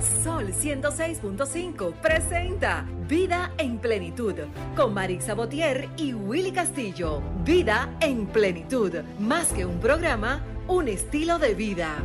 [0.00, 4.34] Sol 106.5 presenta Vida en Plenitud
[4.74, 7.22] con Marix Botier y Willy Castillo.
[7.44, 12.02] Vida en Plenitud, más que un programa, un estilo de vida.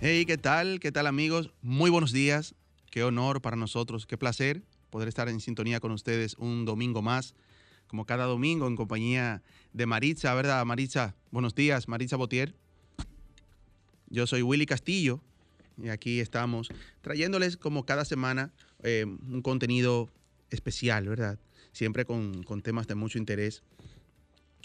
[0.00, 0.78] Hey, ¿qué tal?
[0.78, 1.50] ¿Qué tal amigos?
[1.60, 2.54] Muy buenos días.
[2.90, 7.34] Qué honor para nosotros, qué placer poder estar en sintonía con ustedes un domingo más,
[7.90, 9.42] como cada domingo en compañía
[9.72, 10.64] de Maritza, ¿verdad?
[10.64, 12.54] Maritza, buenos días, Maritza Botier.
[14.08, 15.20] Yo soy Willy Castillo
[15.76, 16.68] y aquí estamos
[17.00, 18.52] trayéndoles como cada semana
[18.84, 20.08] eh, un contenido
[20.50, 21.40] especial, ¿verdad?
[21.72, 23.64] Siempre con, con, temas de mucho interés.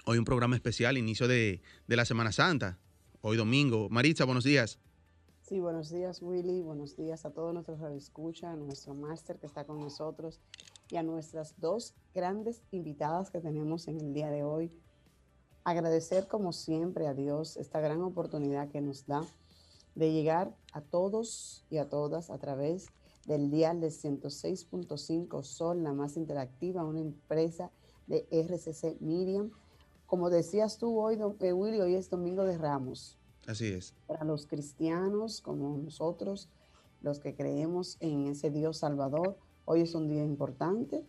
[0.06, 2.78] Hoy un programa especial, inicio de, de la Semana Santa,
[3.22, 3.90] hoy domingo.
[3.90, 4.78] Maritza, buenos días.
[5.42, 9.64] Sí, buenos días Willy, buenos días a todos nuestros escucha, a nuestro máster que está
[9.64, 10.40] con nosotros
[10.90, 14.72] y a nuestras dos grandes invitadas que tenemos en el día de hoy.
[15.64, 19.24] Agradecer como siempre a Dios esta gran oportunidad que nos da
[19.96, 22.88] de llegar a todos y a todas a través
[23.26, 27.72] del dial de 106.5 Sol, la más interactiva, una empresa
[28.08, 29.52] de RCC Miriam.
[30.06, 33.18] Como decías tú hoy, eh, Willy, hoy es Domingo de Ramos.
[33.48, 33.94] Así es.
[34.08, 36.50] Para los cristianos como nosotros,
[37.02, 41.04] los que creemos en ese Dios Salvador, hoy es un día importante.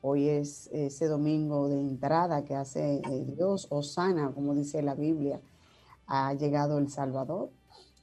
[0.00, 5.40] Hoy es ese domingo de entrada que hace eh, Dios, Osana, como dice la Biblia,
[6.06, 7.50] ha llegado el Salvador,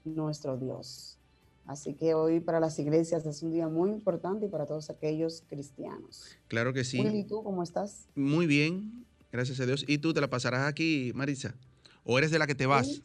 [0.03, 1.19] nuestro Dios.
[1.67, 5.43] Así que hoy para las iglesias es un día muy importante y para todos aquellos
[5.47, 6.35] cristianos.
[6.47, 6.99] Claro que sí.
[6.99, 8.07] ¿y tú cómo estás?
[8.15, 9.85] Muy bien, gracias a Dios.
[9.87, 11.53] ¿Y tú te la pasarás aquí, Marisa?
[12.03, 13.03] ¿O eres de la que te vas?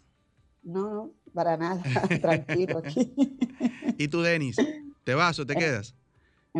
[0.62, 1.82] No, no, para nada,
[2.22, 3.12] tranquilo aquí.
[3.98, 4.56] ¿Y tú, Denis?
[5.04, 5.94] ¿Te vas o te quedas?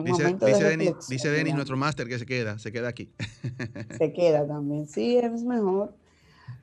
[0.05, 3.11] Dice, dice, Denis, dice Denis, nuestro máster, que se queda, se queda aquí.
[3.99, 5.95] Se queda también, sí, es mejor.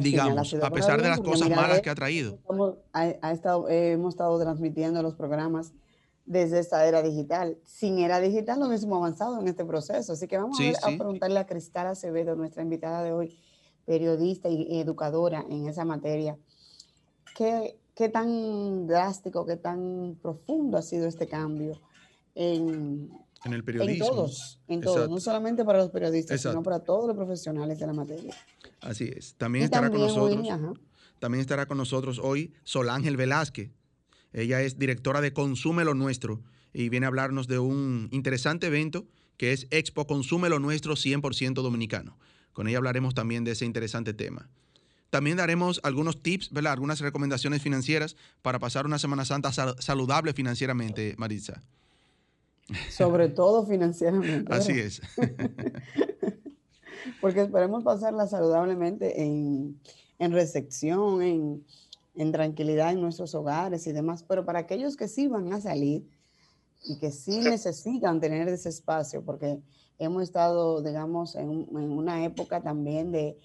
[0.02, 2.38] digamos, a pesar de las cosas malas que ha traído.
[2.92, 5.72] ha, estado, hemos estado transmitiendo los programas
[6.26, 7.58] desde esta era digital.
[7.64, 10.12] Sin era digital no hubiésemos avanzado en este proceso.
[10.12, 13.40] Así que vamos a, preguntarle a Cristal Acevedo, nuestra invitada de hoy,
[13.86, 16.38] periodista y educadora en esa materia,
[17.38, 21.80] ¿qué, qué tan drástico, qué tan profundo ha sido este cambio
[22.34, 23.12] en,
[23.46, 24.06] el periodismo.
[24.06, 27.86] En todos, en todos, no solamente para los periodistas, sino para todos los profesionales de
[27.86, 28.34] la materia.
[28.82, 29.36] Así es.
[29.36, 30.48] También estará con nosotros.
[31.20, 33.70] también estará con nosotros hoy Sol Ángel Velázquez.
[34.34, 36.42] Ella es directora de Consume lo Nuestro
[36.74, 39.06] y viene a hablarnos de un interesante evento
[39.38, 42.18] que es Expo Consume lo Nuestro 100% dominicano.
[42.52, 44.50] Con ella hablaremos también de ese interesante tema.
[45.12, 46.72] También daremos algunos tips, ¿verdad?
[46.72, 51.62] algunas recomendaciones financieras para pasar una Semana Santa saludable financieramente, Maritza.
[52.90, 54.54] Sobre todo financieramente.
[54.54, 55.02] Así es.
[57.20, 59.82] Porque esperemos pasarla saludablemente en,
[60.18, 61.66] recepción, en,
[62.16, 64.24] en, tranquilidad en nuestros hogares y demás.
[64.24, 66.08] Pero para aquellos que sí van a salir
[66.86, 69.60] y que sí necesitan tener ese espacio, porque
[70.00, 73.38] hemos estado, digamos, en una época también de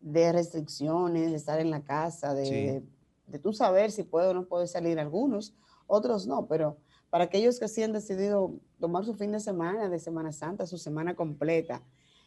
[0.00, 2.82] de restricciones, de estar en la casa, de,
[3.26, 5.54] de, tú saber si puedo o no puedo salir algunos,
[5.86, 6.78] otros no, pero
[7.10, 10.78] para aquellos que sí han decidido tomar su fin de semana, de Semana Santa, su
[10.78, 11.82] semana completa,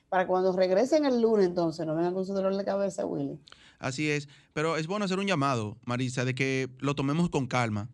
[0.09, 3.39] para cuando regresen el lunes entonces no vengan con su dolor de cabeza, Willy.
[3.79, 7.89] Así es, pero es bueno hacer un llamado, Marisa, de que lo tomemos con calma.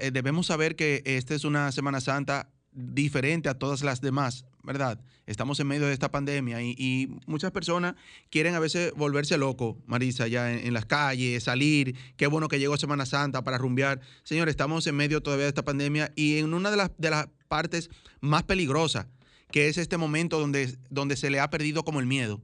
[0.00, 5.00] Eh, debemos saber que esta es una Semana Santa diferente a todas las demás, ¿verdad?
[5.26, 7.94] Estamos en medio de esta pandemia y, muchas personas
[8.30, 11.94] quieren a veces volverse loco, Marisa, ya en, las calles, salir.
[12.16, 14.00] Qué bueno que llegó Semana Santa para rumbear.
[14.24, 17.28] Señor, estamos en medio todavía de esta pandemia y en una de las, de las
[17.48, 17.90] partes
[18.20, 19.06] más peligrosas,
[19.50, 22.40] que es este momento donde, donde se le ha perdido como el miedo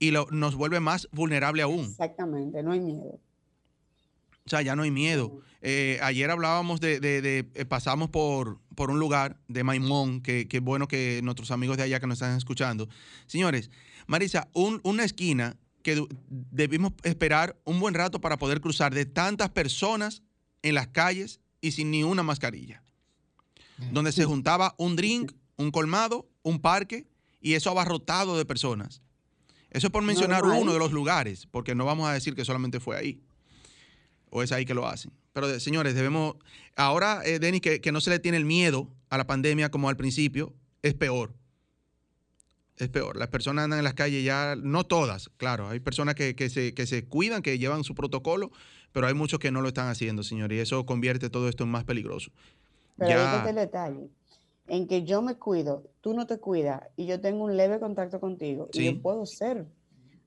[0.00, 1.84] y lo, nos vuelve más vulnerable aún.
[1.84, 3.20] Exactamente, no hay miedo.
[4.46, 5.40] O sea, ya no hay miedo.
[5.60, 10.88] Eh, ayer hablábamos de, eh, pasamos por, por un lugar de Maimón, que, que bueno
[10.88, 12.88] que nuestros amigos de allá que nos están escuchando.
[13.26, 13.70] Señores,
[14.06, 20.22] Marisa, una esquina que debimos esperar un buen rato para poder cruzar de tantas personas
[20.62, 22.82] en las calles y sin ni una mascarilla.
[23.92, 27.06] Donde se juntaba un drink, un colmado, un parque
[27.38, 29.02] y eso abarrotado de personas.
[29.68, 32.80] Eso es por mencionar uno de los lugares, porque no vamos a decir que solamente
[32.80, 33.20] fue ahí
[34.30, 35.12] o es ahí que lo hacen.
[35.32, 36.36] Pero señores, debemos,
[36.76, 39.96] ahora, eh, Denis, que, no se le tiene el miedo a la pandemia como al
[39.96, 41.32] principio, es peor.
[42.76, 43.16] Es peor.
[43.16, 46.86] Las personas andan en las calles ya, no todas, claro, hay personas que, se, que
[46.86, 48.50] se cuidan, que llevan su protocolo,
[48.92, 51.70] pero hay muchos que no lo están haciendo, señores, y eso convierte todo esto en
[51.70, 52.30] más peligroso.
[52.96, 53.48] Pero ya...
[53.48, 54.08] el detalle,
[54.66, 58.18] en que yo me cuido, tú no te cuidas, y yo tengo un leve contacto
[58.18, 59.66] contigo, y yo puedo ser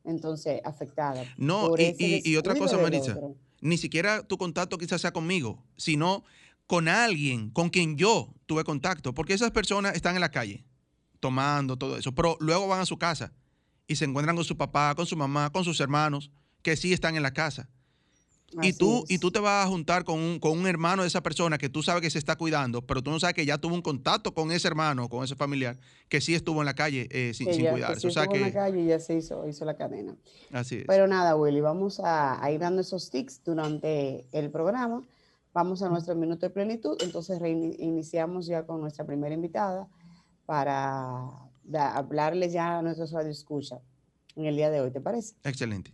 [0.06, 1.24] entonces afectada.
[1.38, 3.18] No, y, y, otra cosa, Marisa,
[3.64, 6.24] ni siquiera tu contacto quizás sea conmigo, sino
[6.68, 10.66] con alguien con quien yo tuve contacto, porque esas personas están en la calle
[11.20, 13.34] tomando todo eso, pero luego van a su casa
[13.88, 16.32] y se encuentran con su papá, con su mamá, con sus hermanos,
[16.62, 17.70] que sí están en la casa
[18.62, 21.22] y tú, y tú te vas a juntar con un, con un hermano de esa
[21.22, 23.76] persona que tú sabes que se está cuidando, pero tú no sabes que ya tuvo
[23.76, 25.78] un contacto con ese hermano, con ese familiar,
[26.10, 28.02] que sí estuvo en la calle eh, sin, cuidarse.
[28.02, 30.16] Que estuvo en la calle y ya se hizo, hizo la cadena.
[30.52, 30.84] Así es.
[30.88, 35.04] Pero nada, Willy, vamos a, ir dando esos tics durante el programa.
[35.54, 36.98] Vamos a nuestro minuto de plenitud.
[37.02, 39.88] Entonces reiniciamos ya con nuestra primera invitada
[40.46, 41.30] para
[41.74, 43.80] hablarles ya a nuestros radioescucha
[44.36, 44.92] en el día de hoy.
[44.92, 45.36] ¿Te parece?
[45.44, 45.94] Excelente.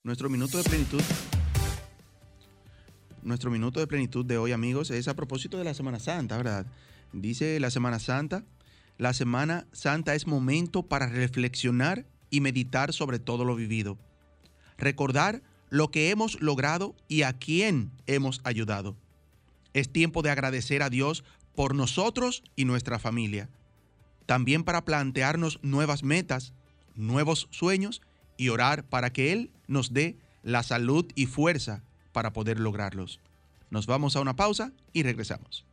[0.04, 1.02] Nuestro minuto de plenitud.
[3.22, 6.66] Nuestro minuto de plenitud de hoy, amigos, es a propósito de la Semana Santa, ¿verdad?
[7.14, 8.44] Dice la Semana Santa
[8.98, 13.98] la Semana Santa es momento para reflexionar y meditar sobre todo lo vivido.
[14.78, 18.96] Recordar lo que hemos logrado y a quién hemos ayudado.
[19.74, 21.24] Es tiempo de agradecer a Dios
[21.56, 23.50] por nosotros y nuestra familia.
[24.26, 26.54] También para plantearnos nuevas metas,
[26.96, 28.02] nuevos sueños
[28.38, 33.20] y orar para que Él nos dé la salud y fuerza para poder lograrlos.
[33.70, 35.66] Nos vamos a una pausa y regresamos.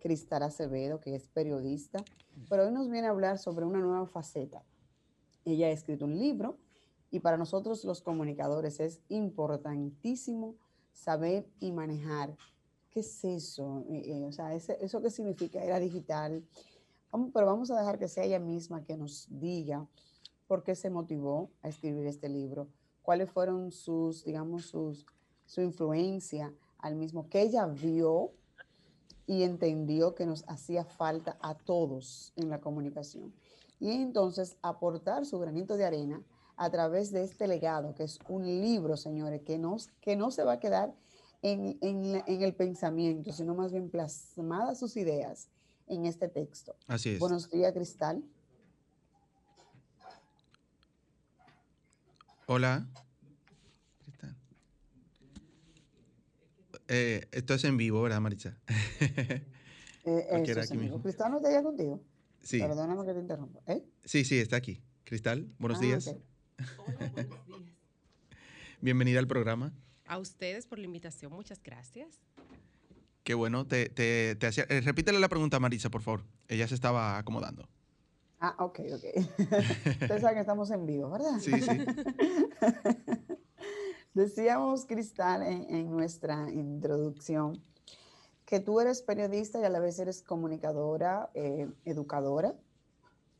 [0.00, 2.02] Cristal Acevedo, que es periodista,
[2.48, 4.64] pero hoy nos viene a hablar sobre una nueva faceta.
[5.44, 6.56] Ella ha escrito un libro
[7.10, 10.54] y para nosotros los comunicadores es importantísimo
[10.94, 12.34] saber y manejar
[12.94, 16.44] qué es eso, eh, eh, o sea, eso qué significa era digital.
[17.32, 19.86] pero vamos a dejar que sea ella misma que nos diga
[20.46, 22.68] por qué se motivó a escribir este libro,
[23.02, 25.06] cuáles fueron sus, digamos, sus,
[25.44, 28.30] su influencia al mismo, que ella vio
[29.26, 33.34] y entendió que nos hacía falta a todos en la comunicación.
[33.80, 36.22] Y entonces aportar su granito de arena
[36.56, 40.44] a través de este legado, que es un libro, señores, que, nos, que no se
[40.44, 40.94] va a quedar
[41.44, 45.48] en, en, en el pensamiento, sino más bien plasmadas sus ideas
[45.86, 46.74] en este texto.
[46.86, 47.18] Así es.
[47.18, 48.24] Buenos días, Cristal.
[52.46, 52.88] Hola.
[56.88, 58.58] Eh, esto es en vivo, ¿verdad, Maritza?
[59.00, 59.44] eh,
[60.04, 61.00] eso, aquí mismo.
[61.02, 62.02] ¿Cristal no está allá contigo?
[62.42, 62.58] Sí.
[62.58, 63.60] Perdóname que te interrumpa.
[63.66, 63.84] ¿Eh?
[64.04, 64.82] Sí, sí, está aquí.
[65.04, 66.06] Cristal, buenos Ah, días.
[66.08, 66.16] ok.
[66.16, 67.28] Hola, buenos días.
[68.80, 69.72] Bienvenida al programa.
[70.06, 72.20] A ustedes por la invitación, muchas gracias.
[73.22, 73.66] Qué bueno.
[73.66, 76.24] Te, te, te hacía- eh, repítele la pregunta a Marisa, por favor.
[76.48, 77.66] Ella se estaba acomodando.
[78.38, 79.04] Ah, ok, ok.
[80.02, 81.38] Ustedes saben que estamos en vivo, ¿verdad?
[81.40, 81.68] Sí, sí.
[84.14, 87.60] Decíamos, Cristal, en, en nuestra introducción,
[88.44, 92.54] que tú eres periodista y a la vez eres comunicadora, eh, educadora,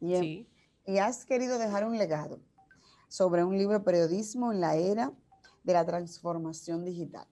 [0.01, 0.49] y, Sí,
[0.87, 2.41] y has querido dejar un legado
[3.09, 5.13] sobre un libro Periodismo en la era
[5.65, 7.27] de la transformación digital.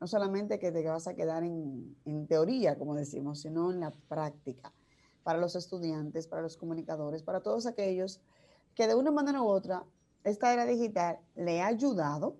[0.00, 3.92] No solamente que te vas a quedar en, en teoría, como decimos, sino en la
[4.08, 4.72] práctica,
[5.22, 8.20] para los estudiantes, para los comunicadores, para todos aquellos
[8.74, 9.84] que de una manera u otra
[10.24, 12.36] esta era digital le ha ayudado,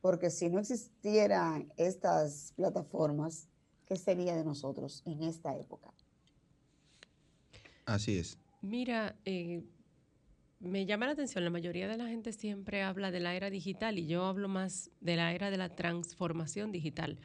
[0.00, 3.48] porque si no existieran estas plataformas,
[3.86, 5.92] ¿qué sería de nosotros en esta época?
[7.86, 8.38] Así es.
[8.60, 9.64] mira, eh,
[10.62, 13.98] me llama la atención, la mayoría de la gente siempre habla de la era digital
[13.98, 17.18] y yo hablo más de la era de la transformación digital,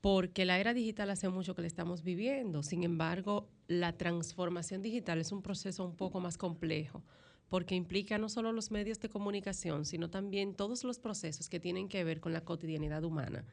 [0.00, 5.18] porque la era digital hace mucho que la estamos viviendo, sin embargo, la transformación digital
[5.18, 7.02] es un proceso un poco más complejo
[7.48, 11.88] porque implica no solo los medios de comunicación, sino también todos los procesos que tienen
[11.88, 13.44] que ver con la cotidianidad humana,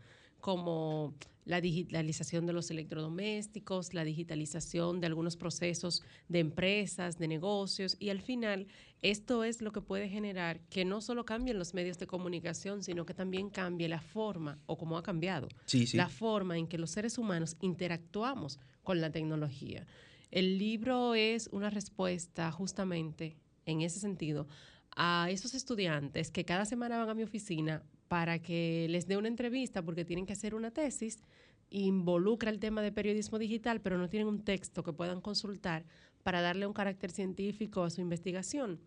[0.41, 1.13] como
[1.45, 8.09] la digitalización de los electrodomésticos, la digitalización de algunos procesos de empresas, de negocios, y
[8.09, 8.67] al final
[9.01, 13.05] esto es lo que puede generar que no solo cambien los medios de comunicación, sino
[13.05, 15.97] que también cambie la forma, o como ha cambiado, Sí, sí.
[15.97, 19.87] la forma en que los seres humanos interactuamos con la tecnología.
[20.29, 24.47] El libro es una respuesta justamente en ese sentido
[24.95, 29.29] a esos estudiantes que cada semana van a mi oficina para que les dé una
[29.29, 31.23] entrevista porque tienen que hacer una tesis,
[31.69, 35.85] involucra el tema de periodismo digital, pero no tienen un texto que puedan consultar
[36.21, 38.81] para darle un carácter científico a su investigación.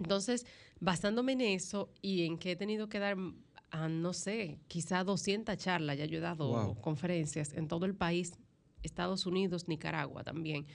[0.00, 0.46] Entonces,
[0.80, 3.16] basándome en eso y en que he tenido que dar,
[3.70, 6.80] ah, no sé, quizá 200 charlas, ya yo he dado Wow.
[6.80, 8.32] conferencias en todo el país,
[8.82, 10.66] Estados Unidos, Nicaragua también.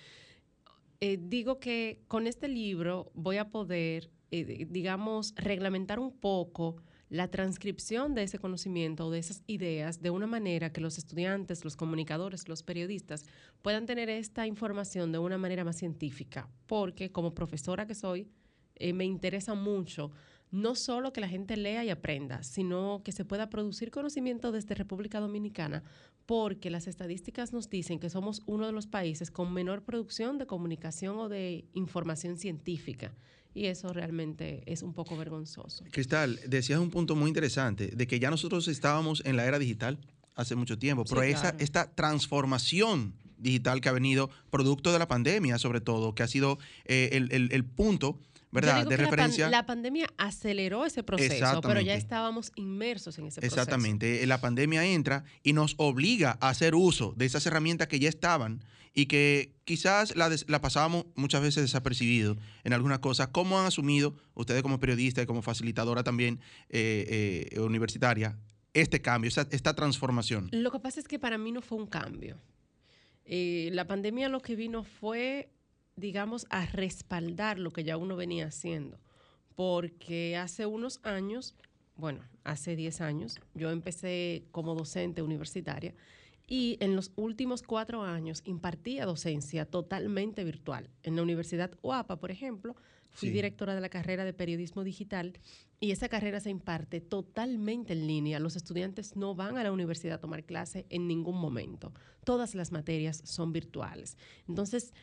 [1.02, 6.78] Eh, digo que con este libro voy a poder, eh, digamos, reglamentar un poco
[7.10, 11.64] la transcripción de ese conocimiento o de esas ideas de una manera que los estudiantes,
[11.64, 13.26] los comunicadores, los periodistas
[13.62, 16.50] puedan tener esta información de una manera más científica.
[16.66, 18.28] Porque como profesora que soy,
[18.76, 20.12] eh, me interesa mucho
[20.52, 24.76] no solo que la gente lea y aprenda, sino que se pueda producir conocimiento desde
[24.76, 25.84] República Dominicana,
[26.26, 30.46] porque las estadísticas nos dicen que somos uno de los países con menor producción de
[30.48, 33.14] comunicación o de información científica.
[33.56, 35.86] Y eso realmente es un poco vergonzoso.
[35.90, 39.98] Cristal, decías un punto muy interesante, de que ya nosotros estábamos en la era digital
[40.36, 45.08] hace mucho tiempo, Sí, pero esa, esta transformación digital que ha venido producto de la
[45.08, 48.20] pandemia, sobre todo, que ha sido eh, el, el- el punto,
[48.52, 49.50] Yo ¿verdad?, digo de que la pan- referencia.
[49.50, 53.62] La, pandemia aceleró ese proceso, pero ya estábamos inmersos en ese proceso.
[53.62, 54.24] Exactamente.
[54.24, 58.08] Eh, La pandemia entra y nos obliga a hacer uso de esas herramientas que ya
[58.10, 63.28] estaban y que quizás la, des- la pasábamos muchas veces desapercibido en algunas cosas.
[63.28, 68.38] ¿Cómo han asumido ustedes como periodista y como facilitadora también eh, eh, universitaria
[68.74, 70.48] este cambio, esta, esta transformación?
[70.54, 72.38] Lo que pasa es que para mí no fue un cambio.
[73.26, 75.50] Eh, la pandemia lo que vino fue,
[75.96, 79.00] digamos, a respaldar lo que ya uno venía haciendo.
[79.56, 81.56] Porque hace unos años,
[81.96, 85.96] bueno, hace 10 años, yo empecé como docente universitaria
[86.48, 90.90] y en los últimos cuatro años impartía docencia totalmente virtual.
[91.04, 92.76] En la Universidad UAPA, por ejemplo,
[93.12, 93.34] fui Sí.
[93.34, 95.40] directora de la carrera de periodismo digital
[95.80, 98.40] y esa carrera se imparte totalmente en línea.
[98.42, 101.94] Los estudiantes no van a la universidad a tomar clase en ningún momento.
[102.26, 104.18] Todas las materias son virtuales.
[104.50, 104.94] Entonces,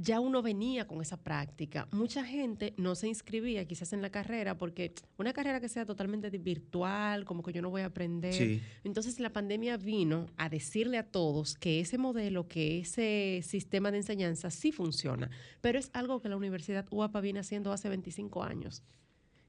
[0.00, 1.88] ya uno venía con esa práctica.
[1.90, 6.30] Mucha gente no se inscribía quizás en la carrera porque una carrera que sea totalmente
[6.30, 8.32] virtual, como que yo no voy a aprender.
[8.32, 8.62] Sí.
[8.84, 13.98] Entonces la pandemia vino a decirle a todos que ese modelo, que ese sistema de
[13.98, 18.84] enseñanza sí funciona, pero es algo que la Universidad UAPA viene haciendo hace 25 años.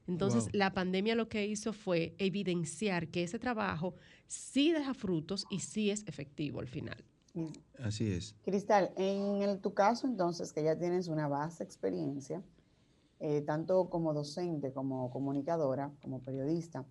[0.08, 0.50] Entonces, Wow.
[0.54, 3.94] la pandemia lo que hizo fue evidenciar que ese trabajo
[4.26, 7.04] sí deja frutos y sí es efectivo al final.
[7.82, 8.34] Así es.
[8.44, 12.42] Cristal, en tu caso entonces, que ya tienes una vasta experiencia,
[13.20, 16.84] eh, tanto como docente, como comunicadora, como periodista,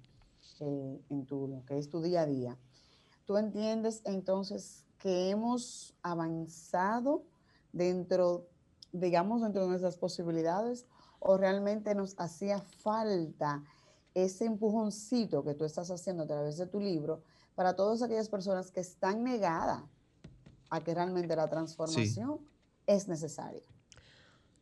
[0.62, 2.58] eh, en tu, lo que es tu día a día,
[3.26, 7.24] ¿tú entiendes entonces que hemos avanzado
[7.72, 8.48] dentro,
[8.92, 10.86] digamos, dentro de nuestras posibilidades
[11.20, 13.64] o realmente nos hacía falta
[14.14, 17.22] ese empujoncito que tú estás haciendo a través de tu libro
[17.56, 19.84] para todas aquellas personas que están negadas
[20.70, 22.40] a que realmente la transformación
[22.86, 23.64] es necesaria.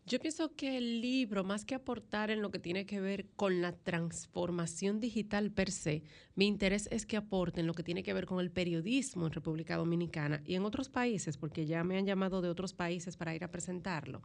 [0.07, 3.61] Yo pienso que el libro, más que aportar en lo que tiene que ver con
[3.61, 6.01] la transformación digital per se,
[6.33, 9.33] mi interés es que aporte en lo que tiene que ver con el periodismo en
[9.33, 13.35] República Dominicana y en otros países, porque ya me han llamado de otros países para
[13.35, 14.21] ir a presentarlo.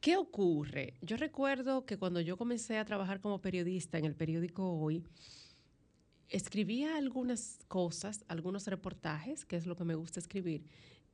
[0.00, 0.94] ¿Qué ocurre?
[1.02, 5.04] Yo recuerdo que cuando yo comencé a trabajar como periodista en el periódico Hoy,
[6.28, 10.64] escribía algunas cosas, algunos reportajes, que es lo que me gusta escribir,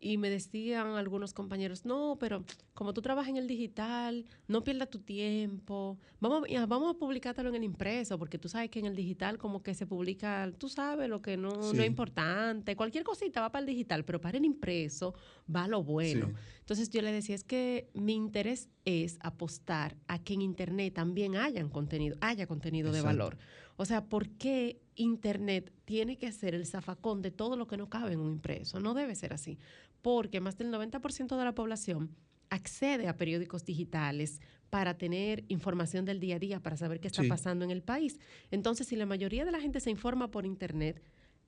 [0.05, 2.45] y me decían algunos compañeros, no, pero
[2.75, 7.49] como tú trabajas en el digital, no pierdas tu tiempo, vamos, a- vamos a publicártelo
[7.51, 10.69] en el impreso, porque tú sabes que en el digital como que se publica, tú
[10.69, 14.39] sabes lo que no, no es importante, cualquier cosita va para el digital, pero para
[14.39, 15.15] el impreso
[15.55, 16.27] va lo bueno.
[16.27, 16.35] Sí.
[16.61, 21.37] Entonces yo le decía, es que mi interés es apostar a que en Internet también
[21.37, 23.37] hayan contenido, haya contenido de valor.
[23.77, 27.89] O sea, ¿por qué Internet tiene que ser el zafacón de todo lo que no
[27.89, 28.81] cabe en un impreso?
[28.81, 29.59] No debe ser así,
[30.03, 32.15] porque más del 90% de la población
[32.51, 37.23] accede a periódicos digitales para tener información del día a día, para saber qué está
[37.23, 37.29] Sí.
[37.29, 38.19] pasando en el país.
[38.51, 41.03] Entonces, si la mayoría de la gente se informa por Internet,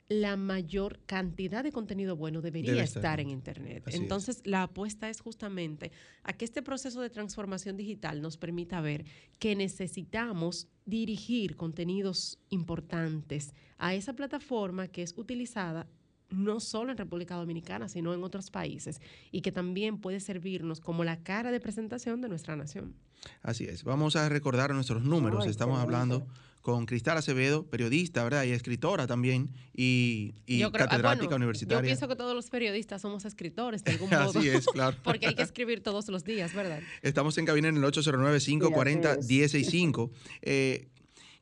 [0.09, 3.85] la mayor cantidad de contenido bueno debería Debe estar estar en Internet.
[3.87, 4.03] Así es.
[4.03, 9.05] Entonces, la apuesta es justamente a que este proceso de transformación digital nos permita ver
[9.39, 15.87] que necesitamos dirigir contenidos importantes a esa plataforma que es utilizada
[16.35, 21.03] no solo en República Dominicana, sino en otros países, y que también puede servirnos como
[21.05, 22.95] la cara de presentación de nuestra nación.
[23.43, 23.85] Así es.
[23.85, 25.47] Vamos a recordar nuestros números.
[25.47, 26.27] Estamos hablando
[26.61, 28.45] con Cristal Acevedo, periodista, ¿verdad?
[28.45, 31.83] Y escritora también, y, y creo- ah, catedrática bueno, universitaria.
[31.83, 34.31] Yo pienso que todos los periodistas somos escritores de algún modo.
[34.39, 34.97] Así es, claro.
[35.05, 36.81] Porque hay que escribir todos los días, ¿verdad?
[37.03, 40.11] Estamos en cabina en el 809-540-1065.
[40.43, 40.89] Eh,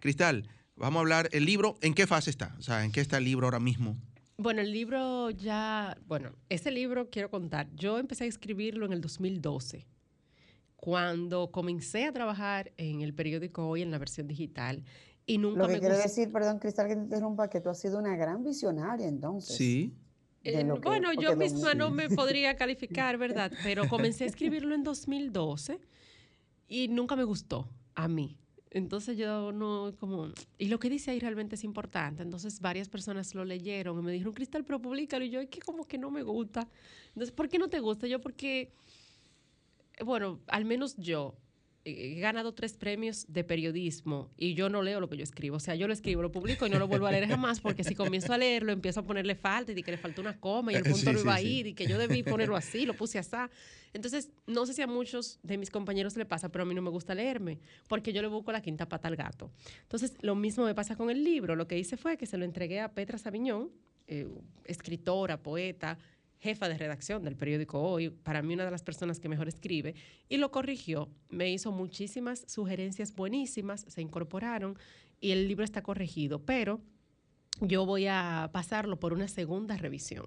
[0.00, 2.54] Cristal, vamos a hablar, el libro, ¿en qué fase está?
[2.58, 3.96] O sea, ¿en qué está el libro ahora mismo?
[4.42, 7.68] Bueno, el libro ya, bueno, ese libro quiero contar.
[7.74, 9.86] Yo empecé a escribirlo en el 2012,
[10.76, 14.82] cuando comencé a trabajar en el periódico Hoy en la versión digital
[15.26, 16.08] y nunca Lo que me quiero gustó.
[16.08, 19.56] decir, perdón, Cristal, que te interrumpa, que tú has sido una gran visionaria entonces.
[19.56, 19.94] Sí.
[20.44, 23.52] Eh, que- bueno, yo misma no me podría calificar, ¿verdad?
[23.62, 25.78] Pero comencé a escribirlo en 2012
[26.66, 28.36] y nunca me gustó a mí.
[28.74, 32.22] Entonces yo no, como, y lo que dice ahí realmente es importante.
[32.22, 35.24] Entonces varias personas lo leyeron y me dijeron, Cristal, pero públicalo.
[35.24, 36.66] Y yo, es que como que no me gusta.
[37.08, 38.06] Entonces, ¿por qué no te gusta?
[38.06, 38.72] Yo, porque,
[40.02, 41.34] bueno, al menos yo
[41.84, 45.56] he ganado tres premios de periodismo y yo no leo lo que yo escribo.
[45.56, 47.82] O sea, yo lo escribo, lo publico y no lo vuelvo a leer jamás porque
[47.82, 50.76] si comienzo a leerlo empiezo a ponerle falta y que le falta una coma y
[50.76, 51.68] el punto sí, no iba sí, ahí sí.
[51.70, 53.36] y que yo debí ponerlo así, lo puse así.
[53.92, 56.82] Entonces, no sé si a muchos de mis compañeros le pasa, pero a mí no
[56.82, 59.50] me gusta leerme porque yo le busco la quinta pata al gato.
[59.82, 61.56] Entonces, lo mismo me pasa con el libro.
[61.56, 63.70] Lo que hice fue que se lo entregué a Petra Sabiñón,
[64.06, 64.28] eh,
[64.64, 65.98] escritora, poeta,
[66.42, 69.94] jefa de redacción del periódico Hoy, para mí una de las personas que mejor escribe,
[70.28, 71.08] y lo corrigió.
[71.30, 74.76] Me hizo muchísimas sugerencias buenísimas, se incorporaron
[75.20, 76.80] y el libro está corregido, pero
[77.60, 80.26] yo voy a pasarlo por una segunda revisión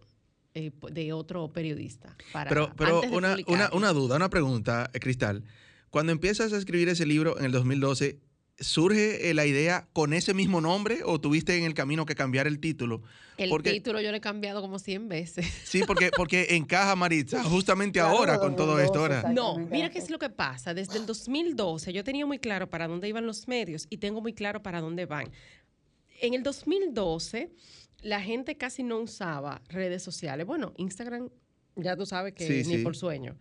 [0.54, 2.16] eh, de otro periodista.
[2.32, 5.44] Para, Pero, pero antes de una, una, una duda, una pregunta, eh, Cristal.
[5.90, 8.20] Cuando empiezas a escribir ese libro en el 2012,
[8.60, 12.48] ¿surge eh, la idea con ese mismo nombre o tuviste en el camino que cambiar
[12.48, 13.02] el título?
[13.38, 15.46] El porque- título yo lo he cambiado como 100 veces.
[15.66, 19.00] Sí, porque, porque encaja Maritza justamente Claro, ahora con todo 2012, esto.
[19.00, 19.34] ahora.
[19.34, 20.74] No, mira qué es lo que pasa.
[20.74, 24.34] Desde el 2012 yo tenía muy claro para dónde iban los medios y tengo muy
[24.34, 25.30] claro para dónde van.
[26.22, 27.50] En el 2012
[28.02, 30.46] la gente casi no usaba redes sociales.
[30.46, 31.30] Bueno, Instagram,
[31.76, 32.84] ya tú sabes que Sí, ni sí.
[32.84, 33.36] por sueño.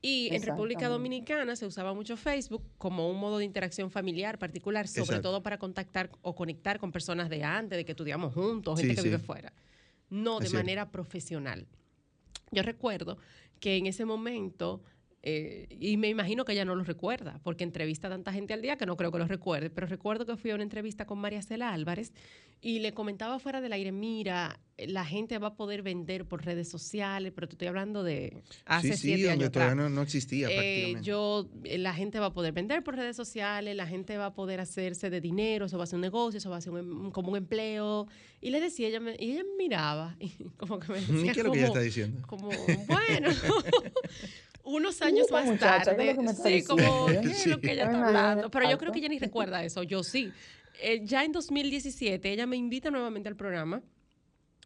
[0.00, 0.88] Y en República.
[0.88, 5.22] Dominicana se usaba mucho Facebook como un modo de interacción familiar particular, sobre Exacto.
[5.22, 8.96] todo para contactar o conectar con personas de antes, de que estudiamos juntos, Sí, gente
[8.96, 9.08] que sí.
[9.08, 9.52] vive fuera.
[10.10, 10.64] No de cierto.
[10.64, 11.66] manera profesional.
[12.52, 13.18] Yo recuerdo
[13.60, 14.82] que en ese momento,
[15.22, 18.62] eh, y me imagino que ella no lo recuerda, porque entrevista a tanta gente al
[18.62, 21.18] día que no creo que lo recuerde, pero recuerdo que fui a una entrevista con
[21.18, 22.12] María Cela Álvarez
[22.60, 26.68] y le comentaba fuera del aire, mira, la gente va a poder vender por redes
[26.68, 30.02] sociales, pero te estoy hablando de hace sí, sí, siete donde años todavía no, no
[30.02, 31.02] existía Eh, prácticamente.
[31.06, 34.34] yo, eh, la gente va a poder vender por redes sociales, la gente va a
[34.34, 36.78] poder hacerse de dinero, eso va a ser un negocio, eso va a ser un
[36.78, 38.06] em- como un empleo.
[38.40, 41.40] Y le decía, ella me, y ella me miraba, y como que me decía, ¿Qué
[41.40, 42.22] es lo que ella como- está diciendo?
[42.26, 42.50] como,
[42.86, 43.30] bueno,
[44.68, 47.06] unos años más muchacha, ¿qué es tarde, sí, como?
[47.06, 48.50] ¿qué es lo que ella está hablando?
[48.50, 50.32] Pero yo creo que ella ni recuerda eso, yo sí.
[50.80, 53.82] Eh, ya en 2017, ella me invita nuevamente al programa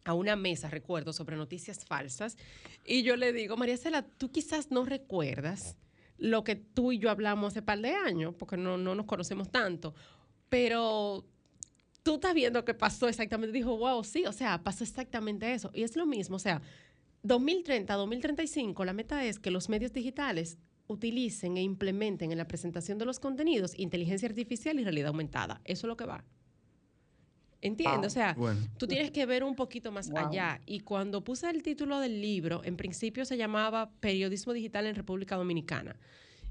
[0.05, 2.37] a una mesa, recuerdo, sobre noticias falsas.
[2.85, 5.77] Y yo le digo, María Cela, tú quizás no recuerdas
[6.17, 9.49] lo que tú y yo hablamos hace par de años, porque no, no nos conocemos
[9.51, 9.95] tanto,
[10.49, 11.25] pero
[12.03, 13.57] tú estás viendo que pasó exactamente.
[13.57, 15.71] Dijo, wow, sí, o sea, pasó exactamente eso.
[15.73, 16.61] Y es lo mismo, o sea,
[17.23, 20.57] 2030, 2035, la meta es que los medios digitales
[20.87, 25.61] utilicen e implementen en la presentación de los contenidos inteligencia artificial y realidad aumentada.
[25.63, 26.25] Eso es lo que va.
[27.61, 27.99] ¿Entiendes?
[28.01, 28.07] Wow.
[28.07, 30.27] O sea, Bueno, Tú tienes que ver un poquito más Wow.
[30.27, 30.59] allá.
[30.65, 35.37] Y cuando puse el título del libro, en principio se llamaba Periodismo Digital en República
[35.37, 35.97] Dominicana.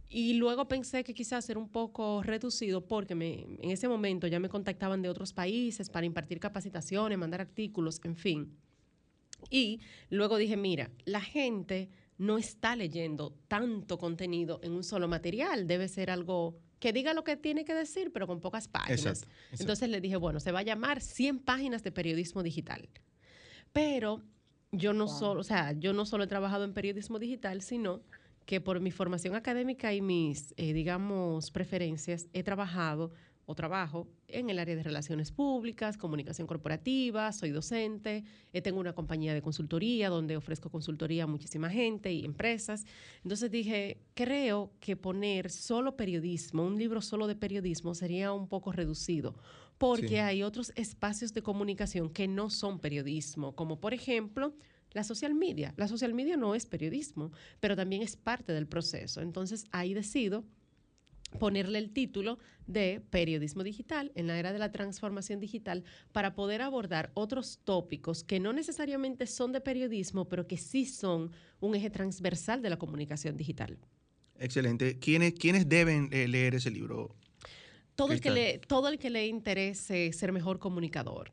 [0.08, 4.40] Y luego pensé que quizás era un poco reducido porque me, en ese momento ya
[4.40, 8.56] me contactaban de otros países para impartir capacitaciones, mandar artículos, en fin.
[9.50, 15.66] Y luego dije, mira, la gente no está leyendo tanto contenido en un solo material.
[15.66, 19.00] Debe ser algo que diga lo que tiene que decir, pero con pocas páginas.
[19.00, 19.28] exacto.
[19.28, 19.62] exacto.
[19.62, 22.88] Entonces le dije, bueno, se va a llamar 100 páginas de periodismo digital.
[23.72, 24.22] Pero
[24.72, 25.18] yo no Wow.
[25.18, 28.02] solo, o sea, yo no solo he trabajado en periodismo digital, sino
[28.46, 33.12] que por mi formación académica y mis, eh, digamos, preferencias, he trabajado
[33.46, 38.94] o trabajo en el área de relaciones públicas, comunicación corporativa, soy docente, eh, tengo una
[38.94, 42.84] compañía de consultoría donde ofrezco consultoría a muchísima gente y empresas.
[43.24, 48.72] Entonces dije, creo que poner solo periodismo, un libro solo de periodismo sería un poco
[48.72, 49.36] reducido,
[49.78, 50.16] porque Sí.
[50.16, 54.54] hay otros espacios de comunicación que no son periodismo, como por ejemplo
[54.92, 55.72] la social media.
[55.76, 59.20] La social media no es periodismo, pero también es parte del proceso.
[59.22, 60.44] Entonces ahí decido
[61.38, 66.62] ponerle el título de Periodismo Digital en la era de la transformación digital para poder
[66.62, 71.90] abordar otros tópicos que no necesariamente son de periodismo, pero que sí son un eje
[71.90, 73.78] transversal de la comunicación digital.
[74.38, 74.98] Excelente.
[74.98, 77.14] ¿Quiénes, ¿Quiénes deben eh, leer ese libro?
[77.94, 81.32] Todo el, que le, todo el que le interese ser mejor comunicador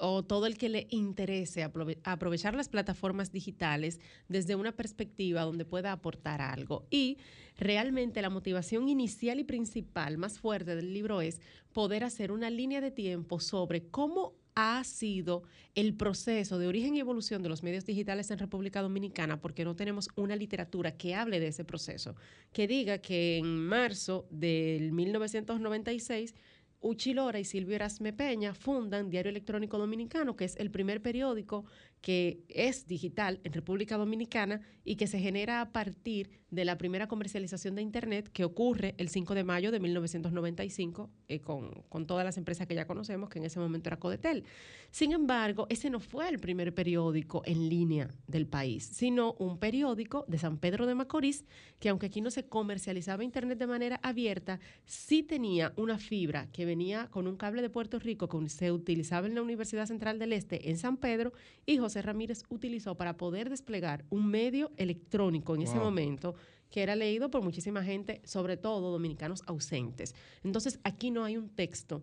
[0.00, 5.64] o todo el que le interese aprove- aprovechar las plataformas digitales desde una perspectiva donde
[5.64, 6.86] pueda aportar algo.
[6.90, 7.18] Y
[7.56, 11.40] realmente la motivación inicial y principal más fuerte del libro es
[11.72, 15.44] poder hacer una línea de tiempo sobre cómo ha sido
[15.76, 19.76] el proceso de origen y evolución de los medios digitales en República Dominicana, porque no
[19.76, 22.16] tenemos una literatura que hable de ese proceso,
[22.52, 26.34] que diga que en marzo del 1996
[26.80, 31.64] Uchi Lora y Silvio Erasme Peña fundan Diario Electrónico Dominicano, que es el primer periódico
[32.00, 37.08] que es digital en República Dominicana y que se genera a partir de la primera
[37.08, 42.24] comercialización de Internet que ocurre el 5 de mayo de 1995 eh, con, con todas
[42.24, 44.44] las empresas que ya conocemos, que en ese momento era Codetel.
[44.90, 50.24] Sin embargo, ese no fue el primer periódico en línea del país, sino un periódico
[50.28, 51.44] de San Pedro de Macorís,
[51.78, 56.64] que aunque aquí no se comercializaba Internet de manera abierta, sí tenía una fibra que
[56.64, 60.32] venía con un cable de Puerto Rico que se utilizaba en la Universidad Central del
[60.32, 61.32] Este en San Pedro
[61.66, 66.34] y José Ramírez utilizó para poder desplegar un medio electrónico en ese momento
[66.68, 70.14] que era leído por muchísima gente, sobre todo dominicanos ausentes.
[70.44, 72.02] Entonces, aquí no hay un texto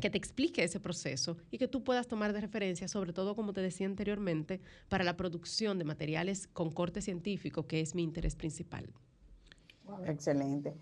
[0.00, 3.52] que te explique ese proceso y que tú puedas tomar de referencia, sobre todo, como
[3.52, 8.34] te decía anteriormente, para la producción de materiales con corte científico, que es mi interés
[8.34, 8.92] principal.
[10.04, 10.74] Excelente.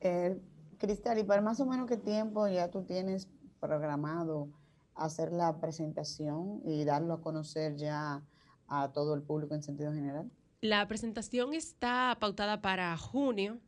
[0.00, 0.40] Eh,
[0.78, 3.28] Cristal, ¿y para más o menos qué tiempo ya tú tienes
[3.60, 4.48] programado
[4.96, 8.22] hacer la presentación y darlo a conocer ya
[8.68, 10.30] a todo el público en sentido general?
[10.60, 13.58] La presentación está pautada para junio.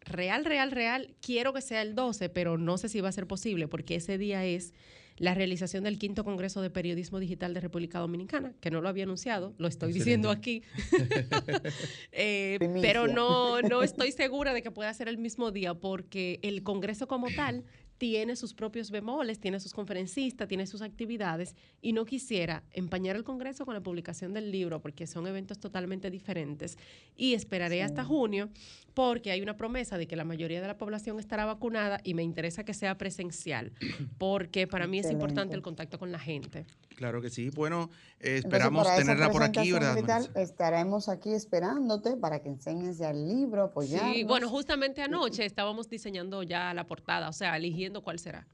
[0.00, 1.14] Real, real, real.
[1.20, 4.18] Quiero que sea el 12, pero no sé si va a ser posible porque ese
[4.18, 4.72] día es
[5.16, 9.04] la realización del quinto Congreso de Periodismo Digital de República Dominicana, que no lo había
[9.04, 10.62] anunciado, lo estoy diciendo aquí.
[12.12, 16.62] Eh, pero no, no estoy segura de que pueda ser el mismo día porque el
[16.62, 17.64] Congreso como tal
[18.02, 23.22] tiene sus propios bemoles, tiene sus conferencistas, tiene sus actividades y no quisiera empañar el
[23.22, 26.78] Congreso con la publicación del libro porque son eventos totalmente diferentes
[27.14, 28.48] y esperaré hasta junio
[28.92, 32.24] porque hay una promesa de que la mayoría de la población estará vacunada y me
[32.24, 33.70] interesa que sea presencial
[34.18, 36.66] porque para mí es importante el contacto con la gente.
[36.96, 37.50] Claro que sí.
[37.50, 40.28] Bueno, eh, esperamos tenerla por aquí, ¿verdad?
[40.36, 44.14] estaremos aquí esperándote para que enseñes ya el libro, apoyarnos.
[44.14, 48.46] Sí, bueno, justamente anoche estábamos diseñando ya la portada, o sea, eligiendo cuál será.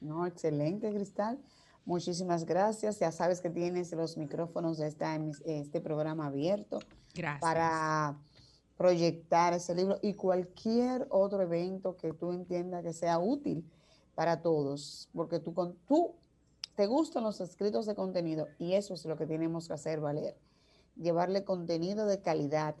[0.00, 1.38] No, excelente, Cristal.
[1.84, 2.98] Muchísimas gracias.
[2.98, 6.80] Ya sabes que tienes los micrófonos de esta, este programa abierto
[7.40, 8.18] para
[8.76, 13.64] proyectar ese libro y cualquier otro evento que tú entiendas que sea útil
[14.14, 16.14] para todos, porque tú, con, tú
[16.76, 20.36] te gustan los escritos de contenido y eso es lo que tenemos que hacer valer,
[20.96, 22.76] llevarle contenido de calidad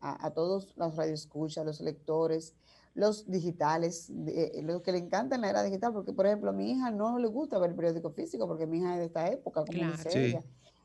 [0.00, 2.54] a, a todos los radioescuchas, los lectores,
[2.96, 6.72] los digitales, eh, los que le encantan la era digital, porque por ejemplo a mi
[6.72, 9.64] hija no le gusta ver el periódico físico, porque mi hija es de esta época,
[9.66, 10.42] como dice ella,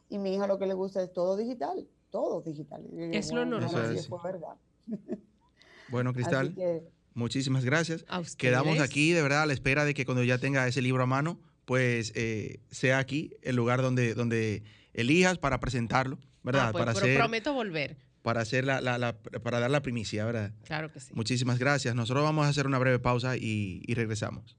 [0.10, 2.86] y mi hija lo que le gusta es todo digital, todo digital.
[2.97, 3.97] es lo normal.
[4.24, 4.56] verdad.
[5.89, 6.56] Bueno, Cristal,
[7.13, 8.06] muchísimas gracias.
[8.38, 11.06] Quedamos aquí de verdad a la espera de que cuando ya tenga ese libro a
[11.06, 16.69] mano, pues eh, sea aquí el lugar donde, donde elijas para presentarlo, ¿verdad?
[16.69, 20.52] Ah, pues, para pero prometo volver para, hacer la, para dar la primicia, ¿verdad?
[20.64, 21.14] Claro que sí.
[21.14, 21.96] Muchísimas gracias.
[21.96, 24.58] Nosotros vamos a hacer una breve pausa y, y regresamos.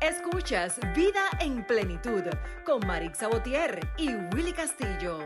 [0.00, 2.22] Escuchas Vida en Plenitud
[2.66, 5.20] con Marix Sabotier y Willy Castillo.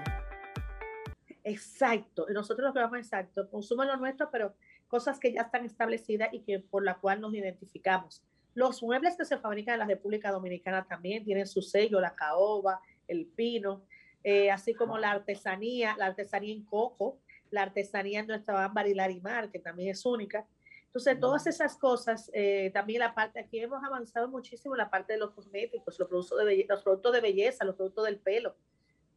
[1.44, 2.26] Exacto.
[2.28, 4.54] Y nosotros lo que vamos exacto, consumen lo nuestro, pero
[4.86, 8.22] cosas que ya están establecidas y que por la cual nos identificamos.
[8.54, 12.80] Los muebles que se fabrican en la República Dominicana también tienen su sello, la caoba,
[13.06, 13.82] el pino.
[14.24, 17.18] Eh, así como la artesanía, la artesanía en coco,
[17.50, 20.46] la artesanía en nuestra ámbar y larimar, que también es única.
[20.86, 25.12] Entonces, todas esas cosas, eh, también la parte, aquí hemos avanzado muchísimo en la parte
[25.12, 28.56] de los cosméticos, los productos de, belleza, los productos de belleza, los productos del pelo,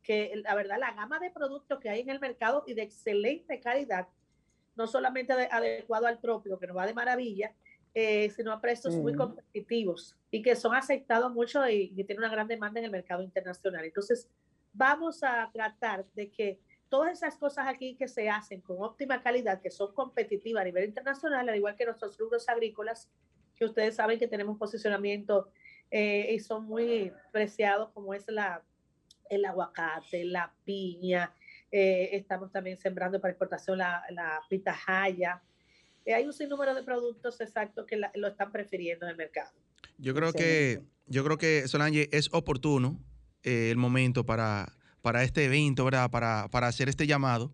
[0.03, 3.59] que la verdad, la gama de productos que hay en el mercado y de excelente
[3.59, 4.07] calidad,
[4.75, 7.53] no solamente adecuado al propio, que nos va de maravilla,
[7.93, 12.29] eh, sino a precios muy competitivos y que son aceptados mucho y, y tienen una
[12.29, 13.83] gran demanda en el mercado internacional.
[13.83, 14.29] Entonces,
[14.73, 19.61] vamos a tratar de que todas esas cosas aquí que se hacen con óptima calidad,
[19.61, 23.09] que son competitivas a nivel internacional, al igual que nuestros rubros agrícolas,
[23.55, 25.49] que ustedes saben que tenemos posicionamiento
[25.89, 28.63] eh, y son muy preciados, como es la,
[29.29, 31.33] el aguacate, la piña,
[31.71, 35.41] eh, estamos también sembrando para exportación la, la pitahaya.
[36.05, 39.51] Eh, hay un sinnúmero de productos exactos que lo están prefiriendo en el mercado.
[39.97, 42.99] Yo creo que, yo creo que Solange es oportuno
[43.43, 46.11] eh, el momento para, para este evento, ¿verdad?
[46.11, 47.51] Para, para hacer este llamado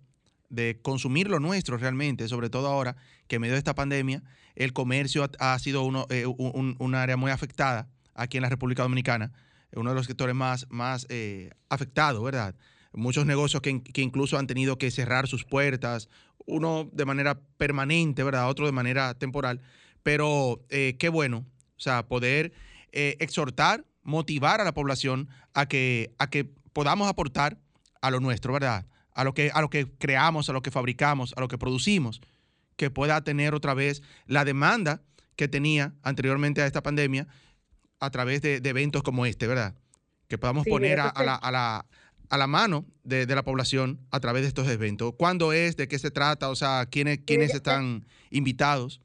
[0.49, 2.95] de consumir lo nuestro realmente, sobre todo ahora
[3.27, 4.21] que en medio de esta pandemia
[4.55, 9.31] el comercio ha, sido uno, eh, un, área muy afectada aquí en la República Dominicana,
[9.73, 12.55] uno de los sectores más, más eh, afectados, ¿verdad?
[12.93, 16.09] Muchos negocios que, que, incluso han tenido que cerrar sus puertas,
[16.45, 18.49] uno de manera permanente, ¿verdad?
[18.49, 19.61] Otro de manera temporal,
[20.03, 21.45] pero qué bueno,
[21.75, 22.53] o sea, poder
[22.91, 27.59] exhortar motivar a la población a que, a que podamos aportar
[28.01, 28.87] a lo nuestro, ¿verdad?
[29.13, 32.21] A lo, que, a lo que creamos, a lo que fabricamos, a lo que producimos,
[32.77, 35.01] que pueda tener otra vez la demanda
[35.35, 37.27] que tenía anteriormente a esta pandemia
[37.99, 39.75] a través de, eventos como este, ¿verdad?
[40.29, 41.85] Que podamos poner a, la, a, la,
[42.29, 45.15] a, la, mano de, de, la población a través de estos eventos.
[45.17, 45.75] ¿Cuándo es?
[45.75, 46.49] ¿De qué se trata?
[46.49, 49.01] O sea, ¿quiénes, quiénes están invitados?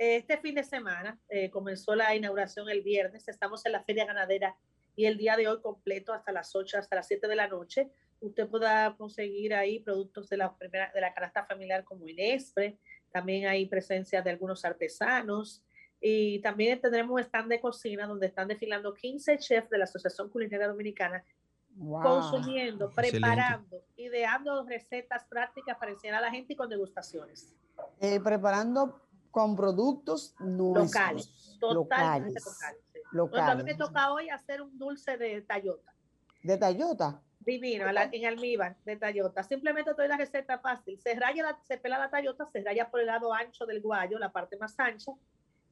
[0.00, 4.56] Este fin de semana eh, comenzó la inauguración el viernes, estamos en la Feria Ganadera
[4.96, 7.90] y el día de hoy completo hasta las 8, hasta las 7 de la noche.
[8.18, 12.78] Usted podrá conseguir ahí productos de la, primera, de la canasta familiar como Inespre,
[13.12, 15.62] también hay presencia de algunos artesanos.
[16.00, 20.30] Y también tendremos un stand de cocina donde están desfilando 15 chefs de la Asociación
[20.30, 21.22] Culinaria Dominicana
[21.76, 27.54] consumiendo, preparando, ideando recetas prácticas para enseñar a la gente y con degustaciones.
[28.00, 28.98] Eh, preparando
[29.30, 32.40] con productos locales, totalmente
[33.12, 33.48] locales.
[33.48, 35.92] a mí me toca hoy hacer un dulce de tallota.
[36.42, 37.20] ¿De tallota?
[37.40, 39.42] Divino, en almíbar de tallota.
[39.42, 40.98] Simplemente doy la receta fácil.
[41.00, 44.30] Se raya, se pela la tallota, se raya por el lado ancho del guayo, la
[44.30, 45.12] parte más ancha.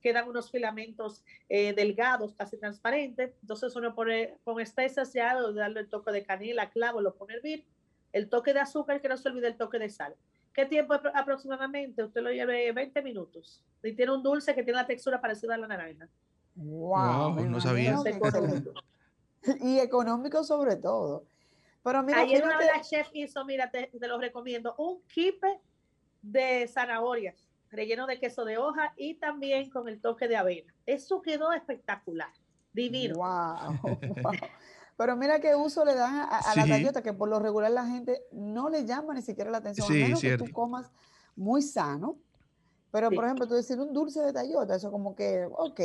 [0.00, 3.34] Quedan unos filamentos eh, delgados, casi transparentes.
[3.42, 7.36] Entonces uno pone con especias ya, darle el toque de canela, clavo, lo pone a
[7.36, 7.66] hervir.
[8.12, 10.16] El toque de azúcar, que no se olvide el toque de sal
[10.58, 12.02] ¿Qué tiempo aproximadamente?
[12.02, 13.62] Usted lo lleve 20 minutos.
[13.80, 16.08] Y tiene un dulce que tiene la textura parecida a la naranja.
[16.56, 17.94] Wow, no sabía.
[19.60, 21.26] y económico sobre todo.
[21.84, 25.60] Pero mira, Ayer una de las chef hizo, mira, te, lo recomiendo, un kipe
[26.22, 27.48] de zanahorias.
[27.70, 30.74] relleno de queso de hoja y también con el toque de avena.
[30.86, 32.32] Eso quedó espectacular,
[32.72, 33.14] divino.
[33.14, 33.78] Wow,
[34.98, 38.20] Pero mira qué uso le dan a, la tallota, que por lo regular la gente
[38.32, 40.90] no le llama ni siquiera la atención, sí, a menos que tú comas
[41.36, 42.18] muy sano.
[42.90, 45.80] Pero, por ejemplo, tú decir un dulce de tallota, eso como que, ok.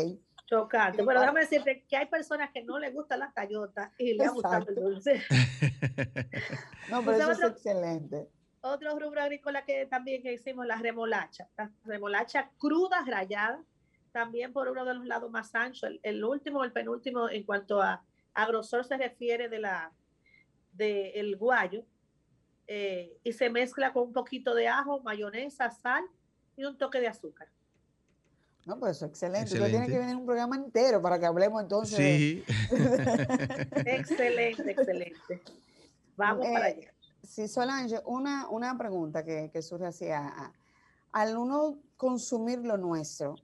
[0.48, 1.04] Chocante.
[1.04, 4.58] Bueno, déjame decirte que hay personas que no les gusta la tallota y le gusta
[4.68, 5.22] el dulce.
[6.90, 8.28] no, pero eso es excelente.
[8.62, 11.48] Otro rubro agrícola que también que hicimos, la remolacha.
[11.56, 13.62] La remolacha cruda, rayada,
[14.12, 15.92] también por uno de los lados más anchos.
[16.02, 19.92] El, último, el penúltimo en cuanto a, a grosor se refiere de la
[20.74, 21.86] del el guayo.
[22.68, 26.04] Eh, y se mezcla con un poquito de ajo, mayonesa, sal
[26.56, 27.50] y un toque de azúcar.
[28.66, 29.42] No, pues eso excelente.
[29.42, 29.72] excelente.
[29.72, 31.98] tiene que venir un programa entero para que hablemos entonces.
[31.98, 32.44] Sí.
[33.86, 35.42] excelente, excelente.
[36.16, 36.94] Vamos para eh, allá.
[37.22, 40.08] Sí, Solange, una, una pregunta que, que surge así.
[41.12, 43.36] al uno consumir lo nuestro,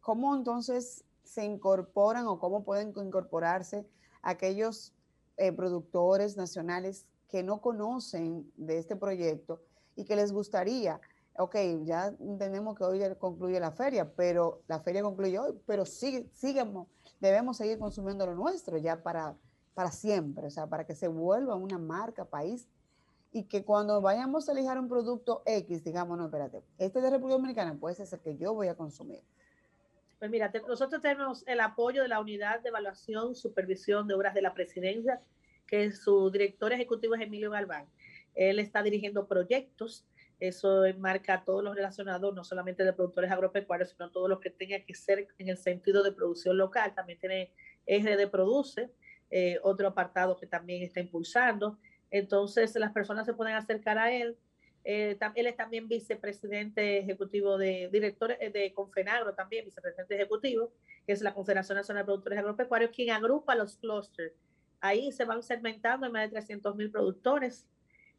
[0.00, 3.86] ¿cómo entonces se incorporan o cómo pueden incorporarse
[4.22, 4.92] aquellos
[5.36, 9.60] eh, productores nacionales que no conocen de este proyecto
[9.96, 11.00] y que les gustaría?
[11.38, 16.28] ok, ya entendemos que hoy concluye la feria, pero la feria concluye hoy, pero sigue,
[17.20, 19.36] debemos seguir consumiendo lo nuestro ya para,
[19.74, 22.68] para siempre, o sea, para que se vuelva una marca, país,
[23.30, 27.36] y que cuando vayamos a elegir un producto X, digamos, no, espérate, este de República
[27.36, 29.22] Dominicana puede ser el que yo voy a consumir.
[30.18, 34.42] Pues mira, nosotros tenemos el apoyo de la Unidad de Evaluación, Supervisión de Obras de
[34.42, 35.20] la Presidencia,
[35.66, 37.86] que su director ejecutivo es Emilio Galván.
[38.34, 40.06] Él está dirigiendo proyectos
[40.40, 44.50] eso enmarca a todos los relacionados, no solamente de productores agropecuarios, sino todos los que
[44.50, 46.94] tengan que ser en el sentido de producción local.
[46.94, 47.52] También tiene
[47.86, 48.90] de Produce,
[49.30, 51.78] eh, otro apartado que también está impulsando.
[52.10, 54.36] Entonces, las personas se pueden acercar a él.
[54.90, 60.72] Eh, él es también vicepresidente ejecutivo de directores eh, de Confenagro, también vicepresidente ejecutivo,
[61.06, 64.32] que es la Confederación Nacional de Productores Agropecuarios, quien agrupa los clusters.
[64.80, 67.68] Ahí se van segmentando en más de 300 mil productores,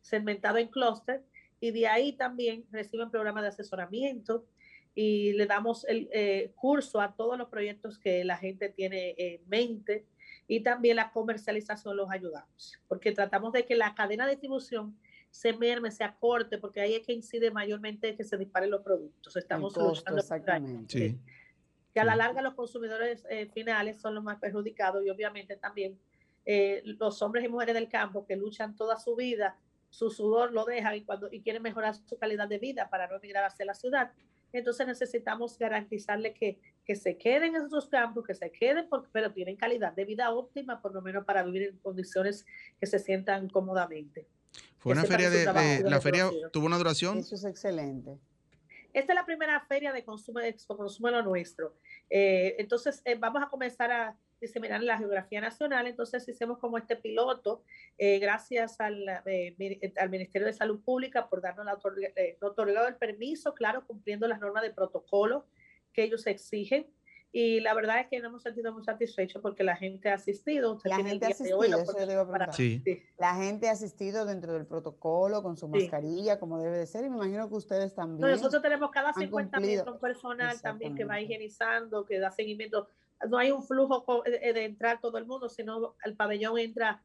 [0.01, 1.23] segmentados en clusters
[1.59, 4.45] y de ahí también reciben programas de asesoramiento
[4.93, 9.41] y le damos el eh, curso a todos los proyectos que la gente tiene en
[9.49, 10.05] mente
[10.45, 14.95] y también la comercialización los ayudamos, porque tratamos de que la cadena de distribución
[15.29, 19.35] se merme, se acorte, porque ahí es que incide mayormente que se disparen los productos.
[19.35, 21.17] Estamos costo, exactamente.
[21.93, 25.99] Que a la larga los consumidores eh, finales son los más perjudicados y obviamente también
[26.45, 29.57] eh, los hombres y mujeres del campo que luchan toda su vida
[29.89, 33.15] su sudor lo deja y, cuando, y quieren mejorar su calidad de vida para no
[33.15, 34.11] emigrar hacia la ciudad.
[34.51, 39.55] Entonces necesitamos garantizarle que, que se queden en esos campos, que se queden, pero tienen
[39.55, 42.45] calidad de vida óptima, por lo menos para vivir en condiciones
[42.79, 44.27] que se sientan cómodamente.
[44.79, 47.19] Fue una feria de, la feria tuvo una duración.
[47.19, 48.17] Eso es excelente.
[48.91, 51.75] Esta es la primera feria de consumo, de consumo lo nuestro.
[52.09, 55.87] Eh, entonces, eh, vamos a comenzar a diseminar la geografía nacional.
[55.87, 57.63] Entonces hicimos como este piloto,
[57.97, 61.77] eh, gracias al, eh, al, Ministerio de Salud Pública por darnos la
[62.15, 65.45] eh, otorgado el permiso, claro, cumpliendo las normas de protocolo
[65.93, 66.87] que ellos exigen.
[67.31, 70.79] Y la verdad es que nos hemos sentido muy satisfechos porque la gente ha asistido.
[70.83, 71.59] la gente ha asistido,
[73.19, 77.09] La gente ha asistido dentro del protocolo con su mascarilla, como debe de ser, y
[77.09, 78.31] me imagino que ustedes también.
[78.31, 82.87] nosotros tenemos cada 50 metros personal también que va higienizando, que da seguimiento.
[83.29, 87.03] No hay un flujo eh, de entrar todo el mundo, sino el pabellón entra,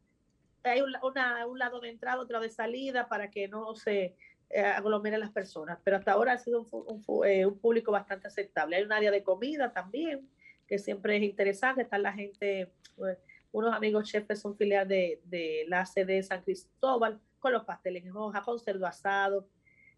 [0.62, 4.16] hay un, un lado de entrada, otro de salida para que no se
[4.54, 5.78] eh, aglomeren las personas.
[5.84, 8.76] Pero hasta ahora ha sido un, eh, un, público bastante aceptable.
[8.76, 10.28] Hay un área de comida también,
[10.66, 11.82] que siempre es interesante.
[11.82, 13.18] Está la gente, pues,
[13.52, 18.04] unos amigos chefs son filial de, de la sede de San Cristóbal, con los pasteles
[18.04, 19.48] en hoja, con cerdo asado.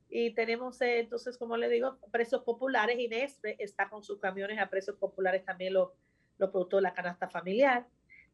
[0.08, 2.98] Y tenemos entonces, como le digo, precios populares.
[2.98, 5.90] Inés está con sus camiones a precios populares también los
[6.38, 7.86] los productos de la canasta familiar.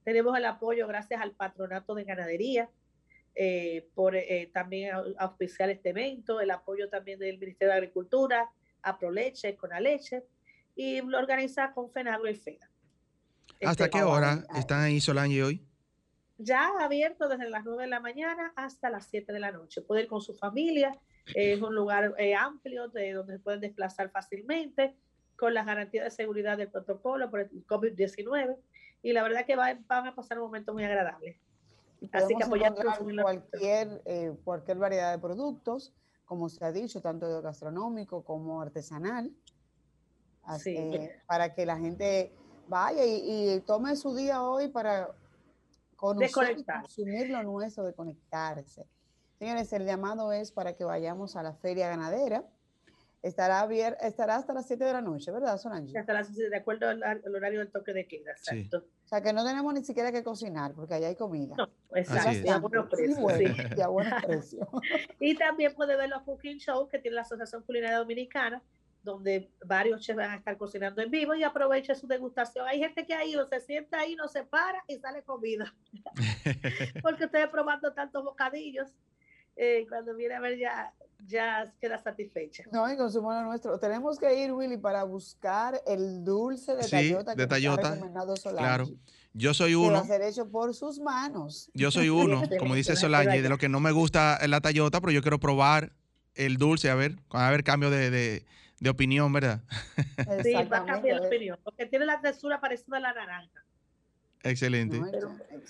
[0.04, 2.68] Tenemos el apoyo gracias al patronato de ganadería
[3.34, 8.50] eh, por eh, también auspiciar este evento, el apoyo también del Ministerio de Agricultura,
[8.82, 10.24] Aproleche, Conaleche,
[10.74, 12.70] y lo organiza con FENAGRO y FEDA.
[13.64, 15.66] ¿Hasta este, qué hora están ahí Solange hoy?
[16.38, 19.82] Ya abierto desde las 9 de la mañana hasta las 7 de la noche.
[19.82, 20.92] Puede ir con su familia,
[21.34, 24.96] es un lugar eh, amplio de donde se pueden desplazar fácilmente
[25.36, 28.56] con las garantías de seguridad del protocolo por el COVID-19
[29.02, 31.38] y la verdad que van a pasar un momento muy agradable.
[32.12, 32.74] Así que apoyar
[33.22, 35.92] cualquier, eh, cualquier variedad de productos,
[36.24, 39.30] como se ha dicho, tanto gastronómico como artesanal,
[40.44, 40.76] así,
[41.26, 42.34] para que la gente
[42.68, 45.10] vaya y, tome su día hoy para
[45.96, 48.86] conocer y consumir lo nuestro, de conectarse.
[49.38, 52.44] Señores, el llamado es para que vayamos a la feria ganadera
[53.22, 55.96] estará, abier- estará hasta las 7 de la noche, ¿verdad, Solange?
[55.98, 58.58] Hasta las, de acuerdo al, al horario del toque de queda, Sí.
[58.60, 58.86] exacto.
[59.04, 61.54] O sea, que no tenemos ni siquiera que cocinar, porque allá hay comida.
[61.56, 62.50] No, exacto.
[62.52, 63.62] a buenos Sí, precios, bueno, sí.
[63.76, 64.68] y a buenos precios.
[65.20, 68.62] Y también puede ver los cooking shows que tiene la Asociación Culinaria Dominicana,
[69.04, 72.66] donde varios chefs van a estar cocinando en vivo y aproveche su degustación.
[72.68, 75.74] Hay gente que ha ido, se sienta ahí, no se para y sale comida.
[77.02, 78.88] Porque ustedes probando tantos bocadillos,
[79.56, 80.92] eh, cuando viene a ver ya,
[81.26, 82.64] ya queda satisfecha.
[82.72, 83.78] No, y consumo lo nuestro.
[83.78, 87.48] Tenemos que ir, Willy, para buscar el dulce de Sí, Tayota de que nos ha
[87.48, 88.88] Tayota, recomendado Solange, Claro.
[89.34, 89.98] Yo soy Que va uno.
[89.98, 91.70] a ser hecho por sus manos.
[91.74, 95.00] Yo soy uno, como dice Solange, de lo que no me gusta es la Tayota,
[95.00, 95.92] pero yo quiero probar
[96.34, 98.44] el dulce, a ver, a ver cambio de, de-
[98.80, 99.62] de opinión, ¿verdad?
[100.42, 103.64] Sí, va a cambiar de opinión, porque tiene la textura parecida a la naranja.
[104.42, 104.98] Excelente.
[104.98, 105.06] No,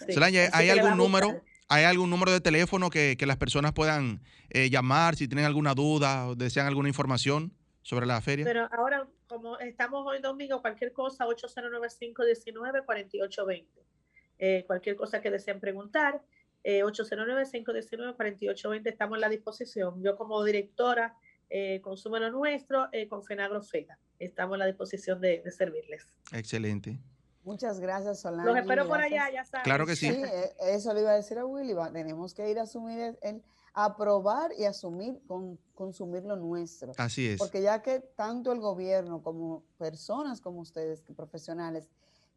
[0.07, 1.43] sí, Solange, ¿hay que va algún número?
[1.73, 4.21] ¿Hay algún número de teléfono que, que las personas puedan
[4.51, 7.51] eh, llamar si tienen alguna duda o desean alguna información
[7.81, 8.45] sobre la feria?
[8.45, 13.65] Pero ahora, como estamos hoy domingo, cualquier cosa, 8095194820.
[14.39, 16.21] Eh, cualquier cosa que deseen preguntar,
[16.63, 20.03] eh, 809-519-4820, estamos a la disposición.
[20.03, 21.17] Yo como directora,
[21.49, 26.07] eh, Consumo lo Nuestro, eh, con Fenagro Feda, estamos a la disposición de, de servirles.
[26.33, 26.99] Excelente.
[27.45, 28.47] Muchas gracias, Solange.
[28.51, 29.23] Los espero por gracias.
[29.25, 29.65] allá, ya saben.
[29.65, 30.09] Claro que sí.
[30.13, 31.73] Sí, eh, eso le iba a decir a Willy.
[31.73, 33.43] va- tenemos que ir a asumir, el, el-
[33.75, 36.93] a probar y asumir, con, consumir lo nuestro.
[36.99, 37.39] Así es.
[37.39, 41.89] Porque ya que tanto el gobierno como personas como ustedes, que profesionales,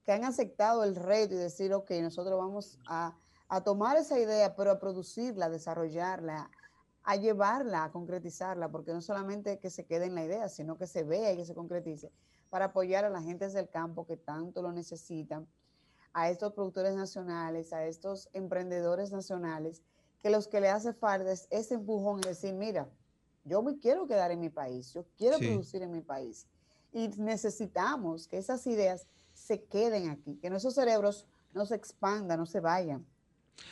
[0.05, 3.15] que han aceptado el reto y decir, ok, nosotros vamos a,
[3.49, 6.49] a tomar esa idea, pero a producirla, a desarrollarla,
[7.03, 10.87] a llevarla, a concretizarla, porque no solamente que se quede en la idea, sino que
[10.87, 12.11] se vea y que se concretice,
[12.55, 15.45] para apoyar a las gentes del campo que tanto lo necesitan,
[16.13, 19.83] a estos productores nacionales, a estos emprendedores nacionales,
[20.21, 22.89] que los que le hace falta es ese empujón y decir, mira,
[23.43, 25.43] yo me quiero quedar en mi país, yo quiero Sí.
[25.43, 26.47] producir en mi país.
[26.93, 32.45] Y necesitamos que esas ideas se queden aquí, que nuestros cerebros no se expandan, no
[32.45, 33.05] se vayan.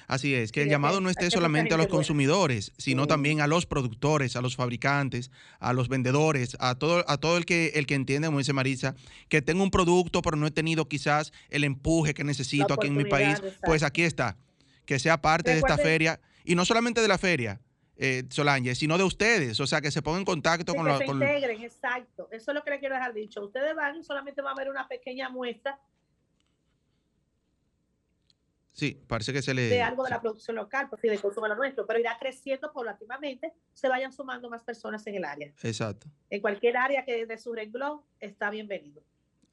[0.08, 3.66] Así es, que el llamado no esté solamente a los consumidores, sino también a los
[3.66, 7.96] productores, a los fabricantes, a los vendedores, a todo, a todo el que el que
[7.96, 8.96] entiende, como dice Marisa,
[9.30, 12.98] que tengo un producto, pero no he tenido quizás el empuje que necesito aquí en
[12.98, 13.42] mi país.
[13.64, 14.38] Pues aquí está,
[14.86, 17.62] que sea parte de esta feria, y no solamente de la feria,
[17.96, 21.06] eh, Solange, sino de ustedes, o sea, que se pongan en contacto Sí, con, se
[21.06, 22.28] con- integren, exacto.
[22.32, 23.44] Eso es lo que le quiero dejar dicho.
[23.46, 25.80] Ustedes van solamente va a haber una pequeña muestra
[28.74, 29.70] Sí, parece que se le...
[29.70, 32.74] de algo de sí, la producción local, porque de consumo lo nuestro, pero irá creciendo
[32.74, 35.54] paulatinamente, se vayan sumando más personas en el área.
[35.62, 39.02] Exacto, En cualquier área que de su renglón está bienvenido.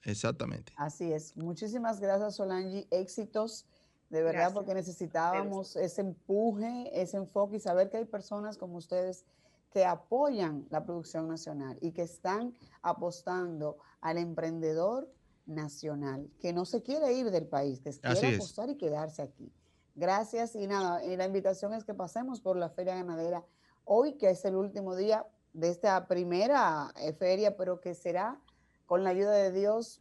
[0.03, 0.73] exactamente.
[0.77, 1.37] Así es.
[1.37, 2.87] Muchísimas gracias, Solange.
[2.91, 3.67] Éxitos,
[4.09, 4.53] de verdad, Gracias.
[4.55, 9.25] porque necesitábamos ese empuje, ese enfoque y saber que hay personas como ustedes
[9.71, 15.09] que apoyan la producción nacional y que están apostando al emprendedor
[15.51, 19.53] nacional, que no se quiere ir del país, que quiere apostar y quedarse aquí.
[19.95, 23.45] Gracias y nada, y la invitación es que pasemos por la Feria Ganadera
[23.85, 28.41] hoy, que es el último día de esta primera eh, feria, pero que será
[28.87, 30.01] con la ayuda de Dios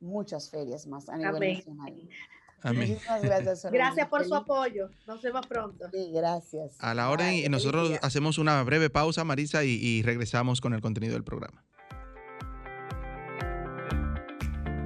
[0.00, 1.54] muchas ferias más a nivel Amén.
[1.58, 2.08] nacional.
[2.62, 2.90] Amén.
[2.90, 3.66] Muchísimas gracias.
[3.72, 4.88] Gracias por su apoyo.
[5.06, 5.88] Nos vemos pronto.
[5.92, 6.74] Sí, gracias.
[6.80, 8.00] A la Bye, y feliz nosotros día.
[8.02, 11.64] hacemos una breve pausa, Marisa, y, y regresamos con el contenido del programa.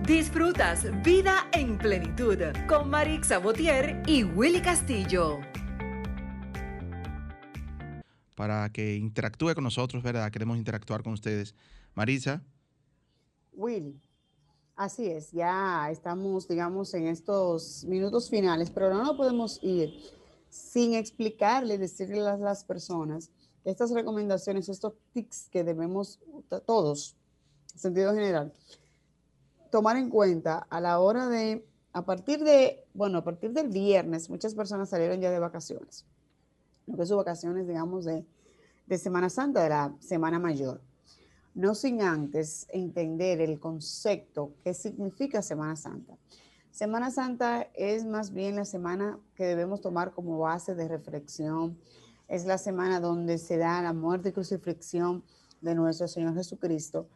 [0.06, 2.36] Disfrutas Vida en Plenitud
[2.68, 5.38] con Marix Sabotier y Willy Castillo.
[8.34, 10.28] Para que interactúe con nosotros, ¿verdad?
[10.32, 11.54] Queremos interactuar con ustedes.
[11.94, 12.42] Marisa,
[13.52, 14.00] Will,
[14.74, 19.94] así es, ya estamos, digamos, en estos minutos finales, pero no nos podemos ir
[20.48, 23.30] sin explicarle, decirle a las personas
[23.64, 26.18] estas recomendaciones, estos tips que debemos
[26.66, 27.16] todos,
[27.72, 28.52] en sentido general,
[29.72, 34.30] tomar en cuenta a la hora de, a partir de, bueno, a partir del viernes,
[34.30, 36.06] muchas personas salieron ya de vacaciones,
[36.86, 38.24] lo que es sus vacaciones, digamos, de,
[38.86, 40.80] de Semana Santa, de la Semana Mayor
[41.54, 46.16] no sin antes entender el concepto que significa Semana Santa.
[46.70, 51.78] Semana Santa es más bien la semana que debemos tomar como base de reflexión.
[52.28, 55.22] Es la semana donde se da la muerte y crucifixión
[55.60, 57.08] de nuestro Señor Jesucristo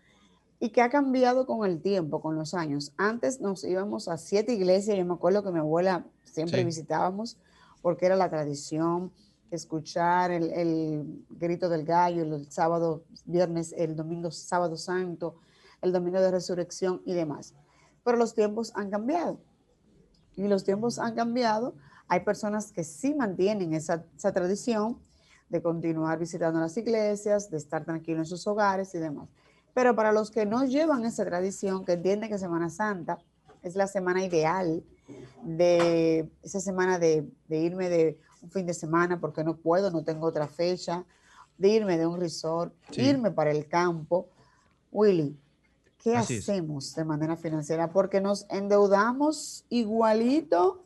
[0.58, 2.92] y que ha cambiado con el tiempo, con los años.
[2.96, 6.64] Antes nos íbamos a siete iglesias, yo me acuerdo que mi abuela siempre Sí.
[6.64, 7.36] visitábamos
[7.82, 9.12] porque era la tradición,
[9.50, 15.36] escuchar el, el grito del gallo el sábado, viernes, el domingo, sábado santo,
[15.82, 17.54] el domingo de resurrección y demás.
[18.02, 19.38] Pero los tiempos han cambiado.
[20.36, 21.74] Y los tiempos han cambiado.
[22.08, 24.98] Hay personas que sí mantienen esa, esa tradición,
[25.48, 29.28] de continuar visitando las iglesias, de estar tranquilo en sus hogares y demás.
[29.76, 33.18] Pero para los que no llevan esa tradición, que entienden que Semana Santa
[33.62, 34.82] es la semana ideal
[35.42, 40.28] de esa semana de, irme de un fin de semana porque no puedo, no tengo
[40.28, 41.04] otra fecha,
[41.58, 44.30] de irme de un resort, irme para el campo.
[44.90, 45.38] Willy,
[46.02, 47.92] ¿qué hacemos de manera financiera?
[47.92, 50.84] Porque nos endeudamos igualito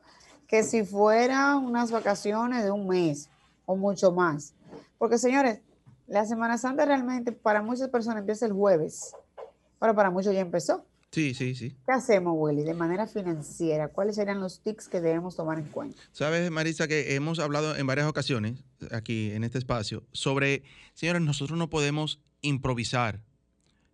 [0.48, 3.30] que si fuera unas vacaciones de un mes
[3.66, 4.52] o mucho más.
[4.98, 5.60] Porque señores,
[6.10, 9.14] la Semana Santa realmente para muchas personas empieza el jueves,
[9.78, 10.84] pero para muchos ya empezó.
[11.12, 11.76] Sí, sí, sí.
[11.86, 13.88] ¿Qué hacemos, Willy, de manera financiera?
[13.88, 16.00] ¿Cuáles serían los tips que debemos tomar en cuenta?
[16.12, 20.62] Sabes, Marisa, que hemos hablado en varias ocasiones aquí en este espacio sobre,
[20.94, 23.22] señores, nosotros no podemos improvisar.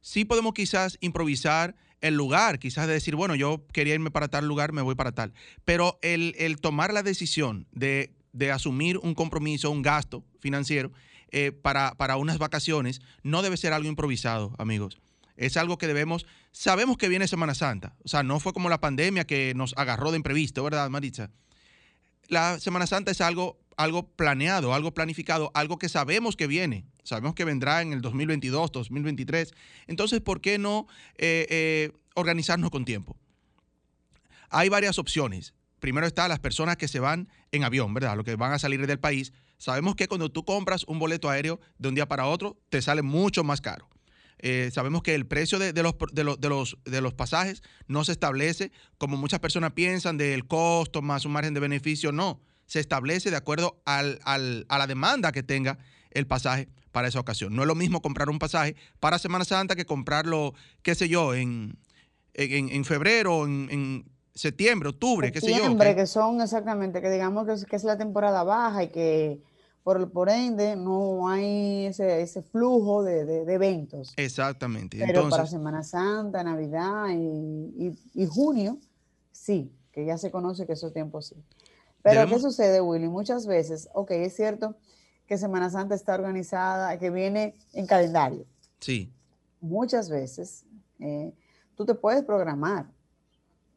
[0.01, 4.47] Sí podemos quizás improvisar el lugar, quizás de decir, bueno, yo quería irme para tal
[4.47, 5.33] lugar, me voy para tal.
[5.65, 10.93] Pero el, el tomar la decisión de, de, asumir un compromiso, un gasto financiero
[11.31, 14.99] eh, para, para unas vacaciones, no debe ser algo improvisado, amigos.
[15.37, 18.81] Es algo que debemos, sabemos que viene Semana Santa, o sea, no fue como la
[18.81, 21.31] pandemia que nos agarró de imprevisto, ¿verdad, Maritza?
[22.29, 27.35] La Semana Santa es algo, algo planeado, algo planificado, algo que sabemos que viene, sabemos
[27.35, 29.53] que vendrá en el 2022, 2023.
[29.87, 30.87] Entonces, ¿por qué no
[31.19, 33.17] eh, eh, organizarnos con tiempo?
[34.51, 35.55] Hay varias opciones.
[35.81, 38.17] Primero está las personas que se van en avión, ¿verdad?
[38.17, 39.33] Los que van a salir del país.
[39.59, 43.03] Sabemos que cuando tú compras un boleto aéreo de un día para otro, te sale
[43.03, 43.89] mucho más caro.
[44.39, 48.71] Eh, sabemos que el precio de, los, de, los, de, los, pasajes no se establece
[48.99, 52.13] como muchas personas piensan del costo más un margen de beneficio.
[52.13, 55.79] No, se establece de acuerdo al, a la demanda que tenga
[56.11, 57.55] el pasaje para esa ocasión.
[57.55, 61.35] No es lo mismo comprar un pasaje para Semana Santa que comprarlo, qué sé yo,
[61.35, 61.79] en,
[62.35, 64.05] en, febrero, en,
[64.37, 65.57] septiembre, octubre, qué sé yo.
[65.57, 69.43] Septiembre, que son exactamente, que digamos que que es la temporada baja y que
[69.87, 74.13] por, por ende no hay ese, ese flujo de, de, eventos.
[74.17, 74.99] Exactamente.
[74.99, 78.79] Pero para Semana Santa, Navidad y, y, junio,
[79.31, 81.37] sí, que ya se conoce que esos tiempos sí.
[82.03, 83.07] Pero ¿qué sucede, Willy?
[83.07, 84.77] Muchas veces, ok, es cierto
[85.29, 88.45] que Semana Santa está organizada, que viene en calendario.
[88.81, 89.13] Sí.
[89.61, 90.65] Muchas veces
[90.99, 91.33] eh,
[91.77, 92.87] tú te puedes programar,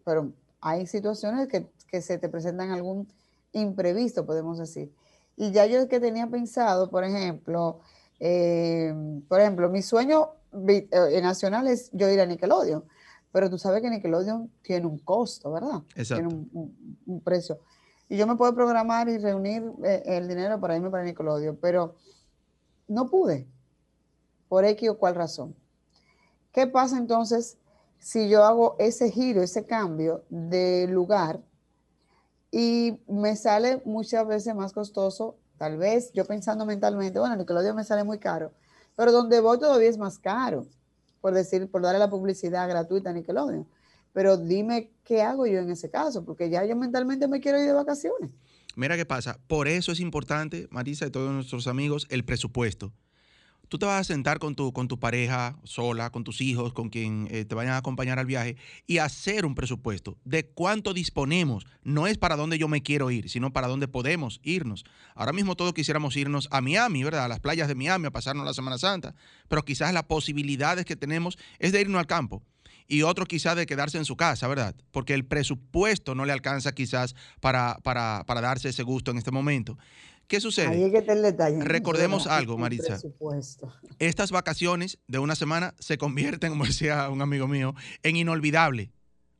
[0.04, 3.08] pero hay situaciones que, que se te presentan algún
[3.52, 4.92] imprevisto, podemos decir.
[5.36, 7.80] Y ya yo que tenía pensado, por ejemplo,
[8.20, 8.94] eh,
[9.28, 10.32] por ejemplo, mi sueño
[10.68, 12.84] eh, nacional es yo ir a Nickelodeon,
[13.32, 15.82] pero tú sabes que Nickelodeon tiene un costo, ¿verdad?
[15.96, 16.28] Exacto.
[16.28, 16.48] Tiene
[17.06, 17.60] un, precio.
[18.10, 21.96] Y yo me puedo programar y reunir eh, el dinero para irme para Nickelodeon, pero
[22.88, 23.48] no pude,
[24.48, 25.56] por X o cual razón.
[26.52, 27.59] ¿Qué pasa entonces
[28.00, 31.42] si yo hago ese giro, ese cambio de lugar
[32.52, 37.84] y me sale muchas veces más costoso, tal vez yo pensando mentalmente, bueno, Nickelodeon me
[37.84, 38.52] sale muy caro,
[38.96, 40.66] pero donde voy todavía es más caro,
[41.22, 43.68] por decir, por darle la publicidad gratuita a Nickelodeon.
[44.14, 47.68] Pero dime qué hago yo en ese caso, porque ya yo mentalmente me quiero ir
[47.68, 48.32] de vacaciones.
[48.76, 52.92] Mira qué pasa, por eso es importante, Marisa y todos nuestros amigos, el presupuesto
[53.70, 56.90] tú te vas a sentar con tu, con tu pareja, sola, con tus hijos, con
[56.90, 58.58] quien eh, te vayan a acompañar al viaje
[58.88, 61.66] y hacer un presupuesto de cuánto disponemos.
[61.84, 64.84] No es para dónde yo me quiero ir, sino para dónde podemos irnos.
[65.16, 67.26] Ahora mismo todos quisiéramos irnos a Miami, ¿verdad?
[67.26, 69.16] A las playas de Miami, a pasarnos la Semana Santa,
[69.48, 72.44] pero quizás las posibilidades que tenemos es de irnos al campo
[72.90, 74.76] y otro quizás de quedarse en su casa, ¿verdad?
[74.92, 79.30] Porque el presupuesto no le alcanza quizás para, para, para darse ese gusto en este
[79.30, 79.78] momento.
[80.30, 80.68] ¿Qué sucede?
[80.68, 81.60] Ahí que el detalle.
[81.60, 83.00] Recordemos algo, Maritza.
[83.98, 87.74] Estas vacaciones de una semana se convierten, como decía un amigo mío,
[88.04, 88.92] en inolvidable,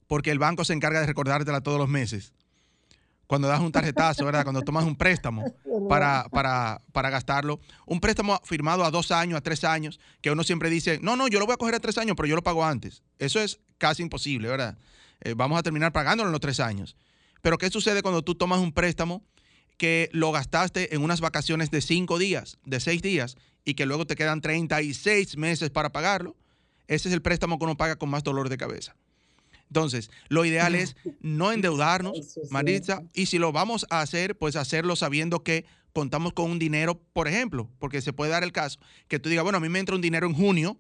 [0.08, 2.34] porque el banco se encarga de recordártela todos los meses.
[3.28, 4.42] Cuando das un tarjetazo, ¿verdad?
[4.42, 5.46] Cuando tomas un préstamo
[5.90, 7.60] para, para, para gastarlo.
[7.86, 11.28] Un préstamo firmado a dos años, a tres años, que uno siempre dice, no, no,
[11.28, 13.04] yo lo voy a coger a tres años, pero yo lo pago antes.
[13.20, 14.76] Eso es casi imposible, ¿verdad?
[15.22, 16.96] Eh, vamos a terminar pagándolo en los tres años.
[17.44, 19.24] Pero ¿qué sucede cuando tú tomas un préstamo
[19.80, 24.06] que lo gastaste en unas vacaciones de cinco días, de seis días, y que luego
[24.06, 26.36] te quedan 36 meses para pagarlo,
[26.88, 28.96] ese es el préstamo que uno paga con más dolor de cabeza.
[29.68, 34.96] Entonces, lo ideal es no endeudarnos, Maritza, y si lo vamos a hacer, pues hacerlo
[34.96, 39.18] sabiendo que contamos con un dinero, por ejemplo, porque se puede dar el caso que
[39.18, 40.78] tú digas, bueno, a mí me entra un dinero en junio,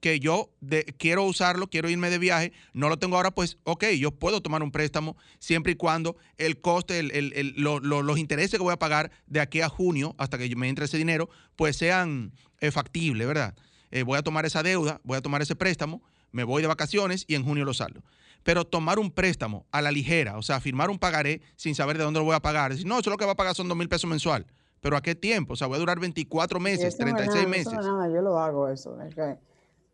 [0.00, 0.50] que yo
[0.98, 4.62] quiero usarlo, quiero irme de viaje, no lo tengo ahora, pues ok, yo puedo tomar
[4.62, 9.60] un préstamo siempre y cuando el coste, los intereses que voy a pagar de aquí
[9.60, 13.54] a junio, hasta que me entre ese dinero, pues sean eh, factibles, ¿verdad?
[13.90, 17.24] Eh, voy a tomar esa deuda, voy a tomar ese préstamo, me voy de vacaciones
[17.28, 18.02] y en junio lo saldo.
[18.42, 22.04] Pero tomar un préstamo a la ligera, o sea, firmar un pagaré sin saber de
[22.04, 23.76] dónde lo voy a pagar, decir, no, eso lo que va a pagar son dos
[23.76, 24.46] mil pesos mensual
[24.80, 25.52] pero ¿a qué tiempo?
[25.52, 27.66] O sea, voy a durar 24 meses, Eso no es 36 nada, meses.
[27.66, 28.98] Eso no es nada, yo lo hago eso.
[29.02, 29.36] es que-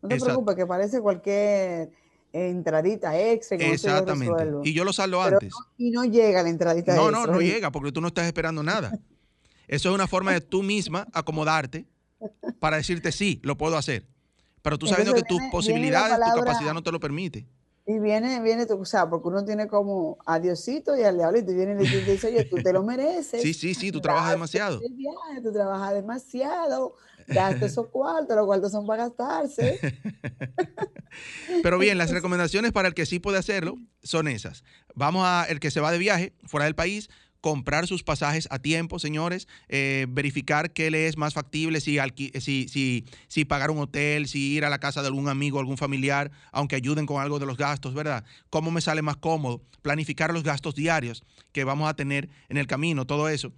[0.07, 0.25] no te Exacto.
[0.33, 1.91] preocupes, que parece cualquier
[2.33, 3.57] entradita extra.
[3.57, 4.45] yo Exactamente.
[4.63, 5.51] Y yo lo saldo Pero antes.
[5.51, 7.33] no- y no llega la entradita No, no, extra.
[7.33, 7.45] no ¿sí?
[7.47, 8.91] llega porque tú no estás esperando nada.
[9.67, 11.85] Eso es una forma de tú misma acomodarte
[12.59, 14.05] para decirte sí, lo puedo hacer.
[14.61, 17.45] Pero tú sabiendo que Entonces tus viene- posibilidades, tu capacidad no te lo permite.
[17.89, 21.51] Y viene, viene, tú, o sea, porque uno tiene como a Diosito y al diablito,
[21.53, 23.41] y viene y te dice, oye, tú te lo mereces.
[23.41, 24.81] Sí, sí, sí, tú trabajas demasiado.
[25.41, 26.95] tú trabajas demasiado,
[27.27, 29.79] gasta esos cuartos, los cuartos son para gastarse.
[31.63, 34.63] Pero bien, las recomendaciones para el que sí puede hacerlo son esas.
[34.95, 37.09] Vamos a, el que se va de viaje fuera del país,
[37.41, 41.97] comprar sus pasajes a tiempo, señores, eh, verificar qué le es más factible, si,
[42.39, 45.77] si, si, si pagar un hotel, si ir a la casa de algún amigo, algún
[45.77, 48.23] familiar, aunque ayuden con algo de los gastos, ¿verdad?
[48.49, 49.61] ¿Cómo me sale más cómodo?
[49.81, 53.53] Planificar los gastos diarios que vamos a tener en el camino, todo eso.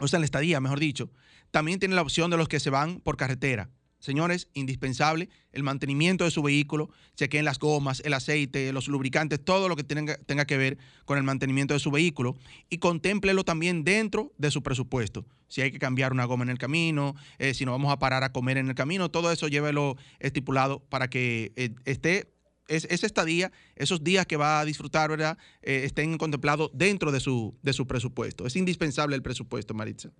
[0.00, 1.10] O sea, la estadía, mejor dicho.
[1.50, 3.70] También tiene la opción de los que se van por carretera.
[4.00, 9.68] Señores, indispensable el mantenimiento de su vehículo, chequen las gomas, el aceite, los lubricantes, todo
[9.68, 12.36] lo que tenga, tenga que ver con el mantenimiento de su vehículo
[12.70, 15.26] y contémplelo también dentro de su presupuesto.
[15.48, 18.22] Si hay que cambiar una goma en el camino, eh, si nos vamos a parar
[18.22, 22.32] a comer en el camino, todo eso llévelo estipulado para que eh, esté
[22.68, 25.38] es, estadía, esos días que va a disfrutar, ¿verdad?
[25.62, 28.46] Eh, estén contemplados dentro de su, de su presupuesto.
[28.46, 30.10] Es indispensable el presupuesto, Maritza.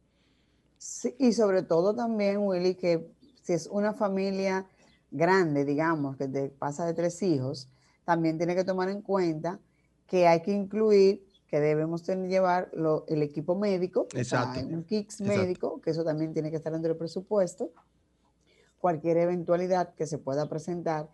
[0.78, 3.10] Sí, y sobre todo también, Willy, que
[3.42, 4.66] si es una familia
[5.10, 7.68] grande, digamos, que te pasa de tres hijos,
[8.04, 9.60] también tiene que tomar en cuenta
[10.06, 14.60] que hay que incluir que debemos tener, llevar lo- el equipo médico, o sea, Exacto,
[14.60, 15.24] un kit exacto.
[15.24, 17.72] médico, que eso también tiene que estar dentro del presupuesto,
[18.78, 21.08] cualquier eventualidad que se pueda presentar.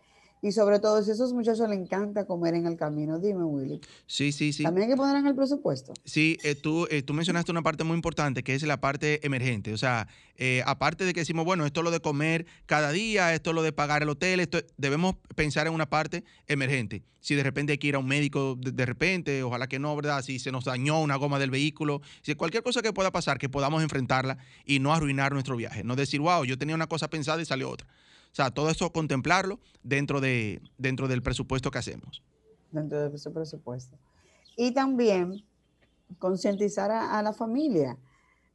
[0.45, 3.81] Y sobre todo, si a esos muchachos les encanta comer en el camino, dime, Willy,
[4.07, 4.63] Sí, sí, sí.
[4.63, 5.95] también hay que poner en el presupuesto.
[6.05, 9.73] Sí, eh, tú, eh, tú mencionaste una parte muy importante que es la parte emergente.
[9.73, 13.33] O sea, eh, aparte de que decimos, bueno, esto es lo de comer cada día,
[13.33, 17.05] esto es lo de pagar el hotel, esto debemos pensar en una parte emergente.
[17.21, 19.97] Si de repente hay que ir a un médico, de, de repente, ojalá que no,
[19.97, 20.21] ¿verdad?
[20.21, 23.49] Si se nos dañó una goma del vehículo, si cualquier cosa que pueda pasar, que
[23.49, 24.37] podamos enfrentarla
[24.67, 25.85] y no arruinar nuestro viaje.
[25.85, 27.89] No decir, wow, yo tenía una cosa pensada y salió otra.
[28.35, 32.21] O sea, todo eso contemplarlo dentro, de, dentro del presupuesto que hacemos.
[32.73, 33.97] dentro de ese presupuesto.
[34.57, 35.45] Y también
[36.19, 37.97] concientizar a, a la familia.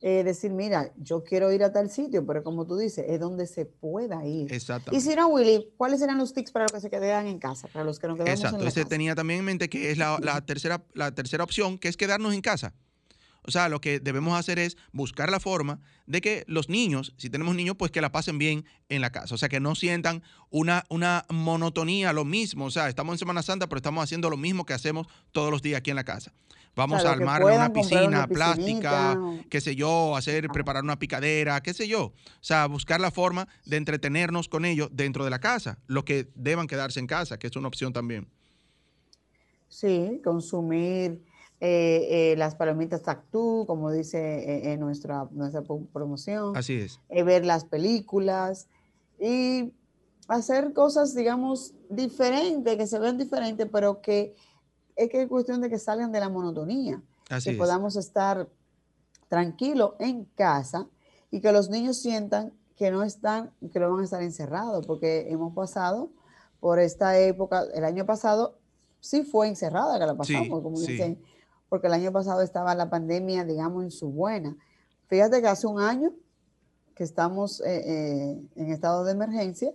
[0.02, 3.46] eh, decir, mira, yo quiero ir a tal sitio, pero como tú dices, es donde
[3.46, 4.50] se pueda ir.
[4.52, 5.06] Y Exactamente.
[5.06, 7.68] si no, Willy, ¿cuáles serán los tips para los que se quedan en casa?
[7.68, 8.90] Para los que nos quedamos Exacto, en la ese casa?
[8.90, 12.34] tenía también en mente que es la, la tercera, la tercera opción, que es quedarnos
[12.34, 12.74] en casa.
[13.50, 17.30] O sea, lo que debemos hacer es buscar la forma de que los niños, si
[17.30, 19.36] tenemos niños, pues que la pasen bien en la casa.
[19.36, 22.66] O sea, que no sientan una, una monotonía, lo mismo.
[22.66, 25.62] O sea, estamos en Semana Santa, pero estamos haciendo lo mismo que hacemos todos los
[25.62, 26.32] días aquí en la casa.
[26.76, 29.20] Vamos Claro, a armar una piscina una plástica,
[29.50, 32.04] qué sé yo, hacer, preparar una picadera, qué sé yo.
[32.06, 36.30] O sea, buscar la forma de entretenernos con ellos dentro de la casa, los que
[36.36, 38.28] deban quedarse en casa, que es una opción también.
[39.68, 41.22] Sí, consumir
[41.62, 46.56] eh, eh, las palomitas Tactú, como dice eh, en nuestra, nuestra promoción.
[46.56, 47.00] Así es.
[47.10, 48.68] eh, ver las películas
[49.20, 49.74] y
[50.28, 54.36] hacer cosas, digamos, diferentes, que se vean diferentes, pero que
[54.96, 57.58] es que es cuestión de que salgan de la monotonía, Así que es.
[57.58, 58.48] podamos estar
[59.28, 60.88] tranquilos en casa
[61.32, 65.30] y que los niños sientan que no están, que no van a estar encerrados, porque
[65.30, 66.10] hemos pasado
[66.60, 68.58] por esta época, el año pasado
[69.00, 70.92] sí fue encerrada que la Sí, pasamos, como sí.
[70.94, 71.22] dicen,
[71.70, 74.58] porque el año pasado estaba la pandemia, digamos, en su buena.
[75.08, 76.12] Fíjate que hace un año
[76.96, 79.72] que estamos eh, eh, en estado de emergencia,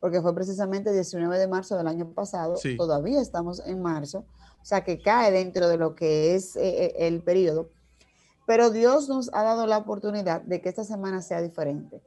[0.00, 2.76] porque fue precisamente el 19 de marzo del año pasado, Sí.
[2.76, 4.26] todavía estamos en marzo,
[4.60, 7.70] o sea que cae dentro de lo que es eh, eh, el periodo,
[8.46, 12.02] pero Dios nos ha dado la oportunidad de que esta semana sea diferente.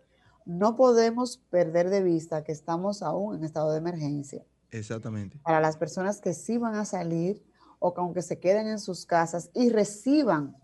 [0.45, 4.45] No podemos perder de vista que estamos aún en estado de emergencia.
[4.71, 5.39] Exactamente.
[5.43, 7.43] Para las personas que sí van a salir
[7.79, 10.55] o que aunque se queden en sus casas y reciban,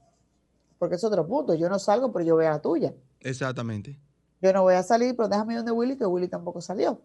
[0.77, 2.93] porque es otro punto, yo no salgo, pero yo voy a la tuya.
[3.21, 3.99] Exactamente.
[4.41, 7.01] Yo no voy a salir, pero déjame ir donde Willy, que Willy tampoco salió.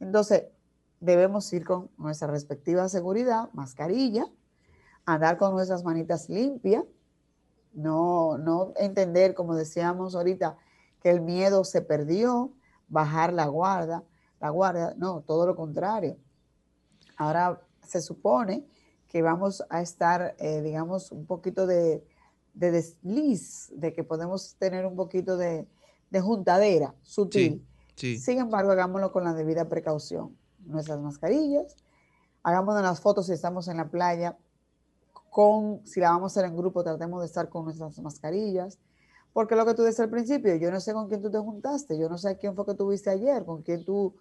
[0.00, 0.44] Entonces,
[1.00, 4.26] debemos ir con nuestra respectiva seguridad, mascarilla,
[5.04, 6.84] andar con nuestras manitas limpias,
[7.72, 10.56] no, no entender, como decíamos ahorita,
[11.02, 12.52] que el miedo se perdió,
[12.88, 14.04] bajar la guardia,
[14.40, 16.16] la guardia, no, todo lo contrario.
[17.16, 18.64] Ahora se supone
[19.12, 22.02] que vamos a estar, eh, digamos, un poquito de,
[22.54, 25.68] de desliz, de que podemos tener un poquito de,
[26.08, 27.62] de juntadera sutil.
[27.94, 28.18] Sí.
[28.18, 30.34] Sin embargo, hagámoslo con la debida precaución.
[30.64, 31.76] Nuestras mascarillas,
[32.42, 34.38] hagámonos las fotos si estamos en la playa,
[35.28, 38.78] con, si la vamos a hacer en grupo, tratemos de estar con nuestras mascarillas,
[39.32, 41.98] Porque lo que tú dices al principio, yo no sé con quién tú te juntaste,
[41.98, 44.14] yo no sé quién fue que tuviste ayer, con quién tú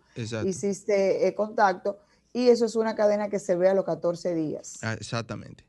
[0.46, 2.00] hiciste eh, contacto,
[2.34, 4.80] y eso es una cadena que se ve a los 14 días.
[4.82, 5.66] Ah, exactamente.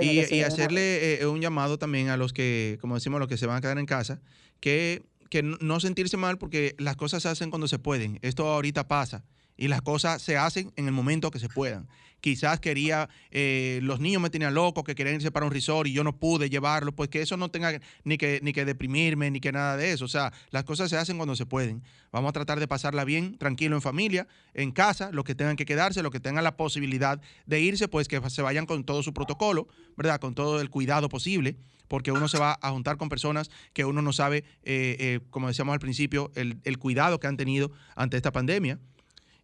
[0.00, 3.56] Y, hacerle eh, un llamado también a los que, como decimos, los que se van
[3.56, 4.20] a quedar en casa,
[4.60, 8.18] que, que no sentirse mal porque las cosas se hacen cuando se pueden.
[8.22, 9.24] Esto ahorita pasa
[9.56, 11.88] y las cosas se hacen en el momento que se puedan.
[12.20, 15.92] Quizás quería, eh, los niños me tenían loco, que querían irse para un resort y
[15.92, 19.40] yo no pude llevarlo, pues que eso no tenga ni que, ni que deprimirme, ni
[19.40, 20.04] que nada de eso.
[20.04, 21.82] O sea, las cosas se hacen cuando se pueden.
[22.10, 25.64] Vamos a tratar de pasarla bien, tranquilo en familia, en casa, los que tengan que
[25.64, 29.14] quedarse, los que tengan la posibilidad de irse, pues que se vayan con todo su
[29.14, 30.18] protocolo, ¿verdad?
[30.20, 31.56] Con todo el cuidado posible
[31.88, 35.48] porque uno se va a juntar con personas que uno no sabe, eh, eh, como
[35.48, 38.78] decíamos al principio, el, el, cuidado que han tenido ante esta pandemia.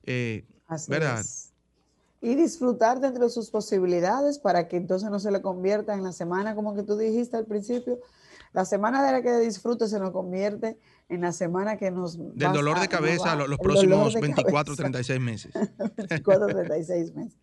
[0.05, 0.45] Eh,
[0.89, 1.25] ¿Verdad?
[2.25, 6.13] Y disfrutar dentro de sus posibilidades para que entonces no se le convierta en la
[6.13, 8.01] semana, como que tú dijiste al principio,
[8.55, 12.17] la semana de la que disfrute se nos convierte en la semana que nos...
[12.17, 15.53] Del dolor de cabeza los, próximos 24, 36 meses.
[15.97, 17.39] 24, 36 meses.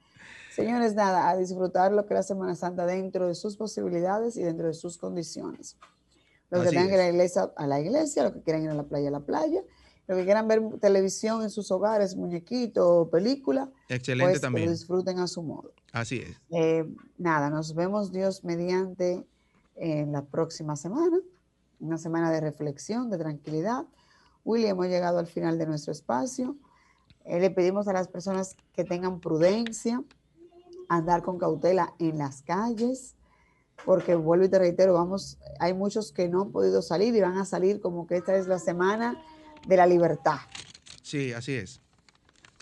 [0.55, 4.43] Señores, nada, a disfrutar lo que es la Semana Santa dentro de sus posibilidades y
[4.43, 5.77] dentro de sus condiciones.
[6.49, 8.69] Los que tengan que ir a la iglesia, a la iglesia, los que quieran ir
[8.71, 9.61] a la playa, a la playa,
[10.07, 14.65] los que quieran ver televisión en sus hogares, muñequito, película, excelente pues, también.
[14.65, 15.73] lo disfruten a su modo.
[15.91, 16.37] Así es.
[16.51, 16.85] Eh,
[17.17, 19.25] nada, nos vemos Dios mediante
[19.75, 21.17] en la próxima semana,
[21.79, 23.85] una semana de reflexión, de tranquilidad.
[24.43, 26.55] Willy, hemos llegado al final de nuestro espacio.
[27.25, 30.03] Eh, le pedimos a las personas que tengan prudencia,
[30.89, 33.15] andar con cautela en las calles,
[33.85, 37.37] porque vuelvo y te reitero, vamos, hay muchos que no han podido salir y van
[37.37, 39.23] a salir como que esta es la semana
[39.67, 40.39] de la libertad.
[41.01, 41.81] Sí, así es.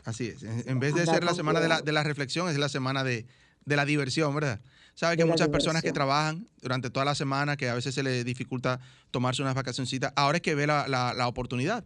[0.06, 0.44] Así es.
[0.44, 3.26] En vez de ser la semana de la, de la, reflexión, es la semana de,
[3.66, 4.60] la diversión, ¿verdad?
[4.96, 8.26] Sabe que muchas personas que trabajan durante toda la semana, que a veces se les
[8.26, 8.80] dificulta
[9.12, 10.12] tomarse unas vacacioncitas.
[10.16, 11.86] Ahora es que ve la, la, oportunidad.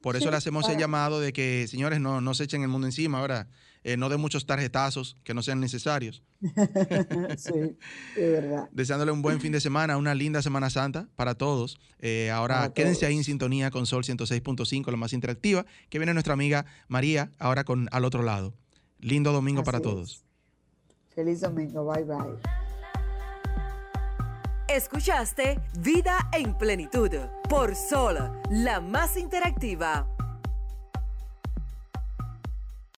[0.00, 2.86] Por eso le hacemos el llamado de que, señores, no, no se echen el mundo
[2.86, 3.48] encima, ¿verdad?
[3.88, 6.24] Eh, no de muchos tarjetazos que no sean necesarios.
[7.36, 7.52] sí,
[8.16, 8.68] de verdad.
[8.72, 11.78] Deseándole un buen fin de semana, una linda Semana Santa para todos.
[12.00, 16.32] Eh, ahora quédense ahí en sintonía con Sol 106.5, la más interactiva, que viene nuestra
[16.32, 18.54] amiga María, ahora con al otro lado.
[18.98, 20.24] Lindo domingo para todos.
[21.14, 22.40] Feliz domingo, bye bye.
[24.66, 27.12] Escuchaste Vida en Plenitud
[27.48, 28.18] por Sol,
[28.50, 30.08] la más interactiva.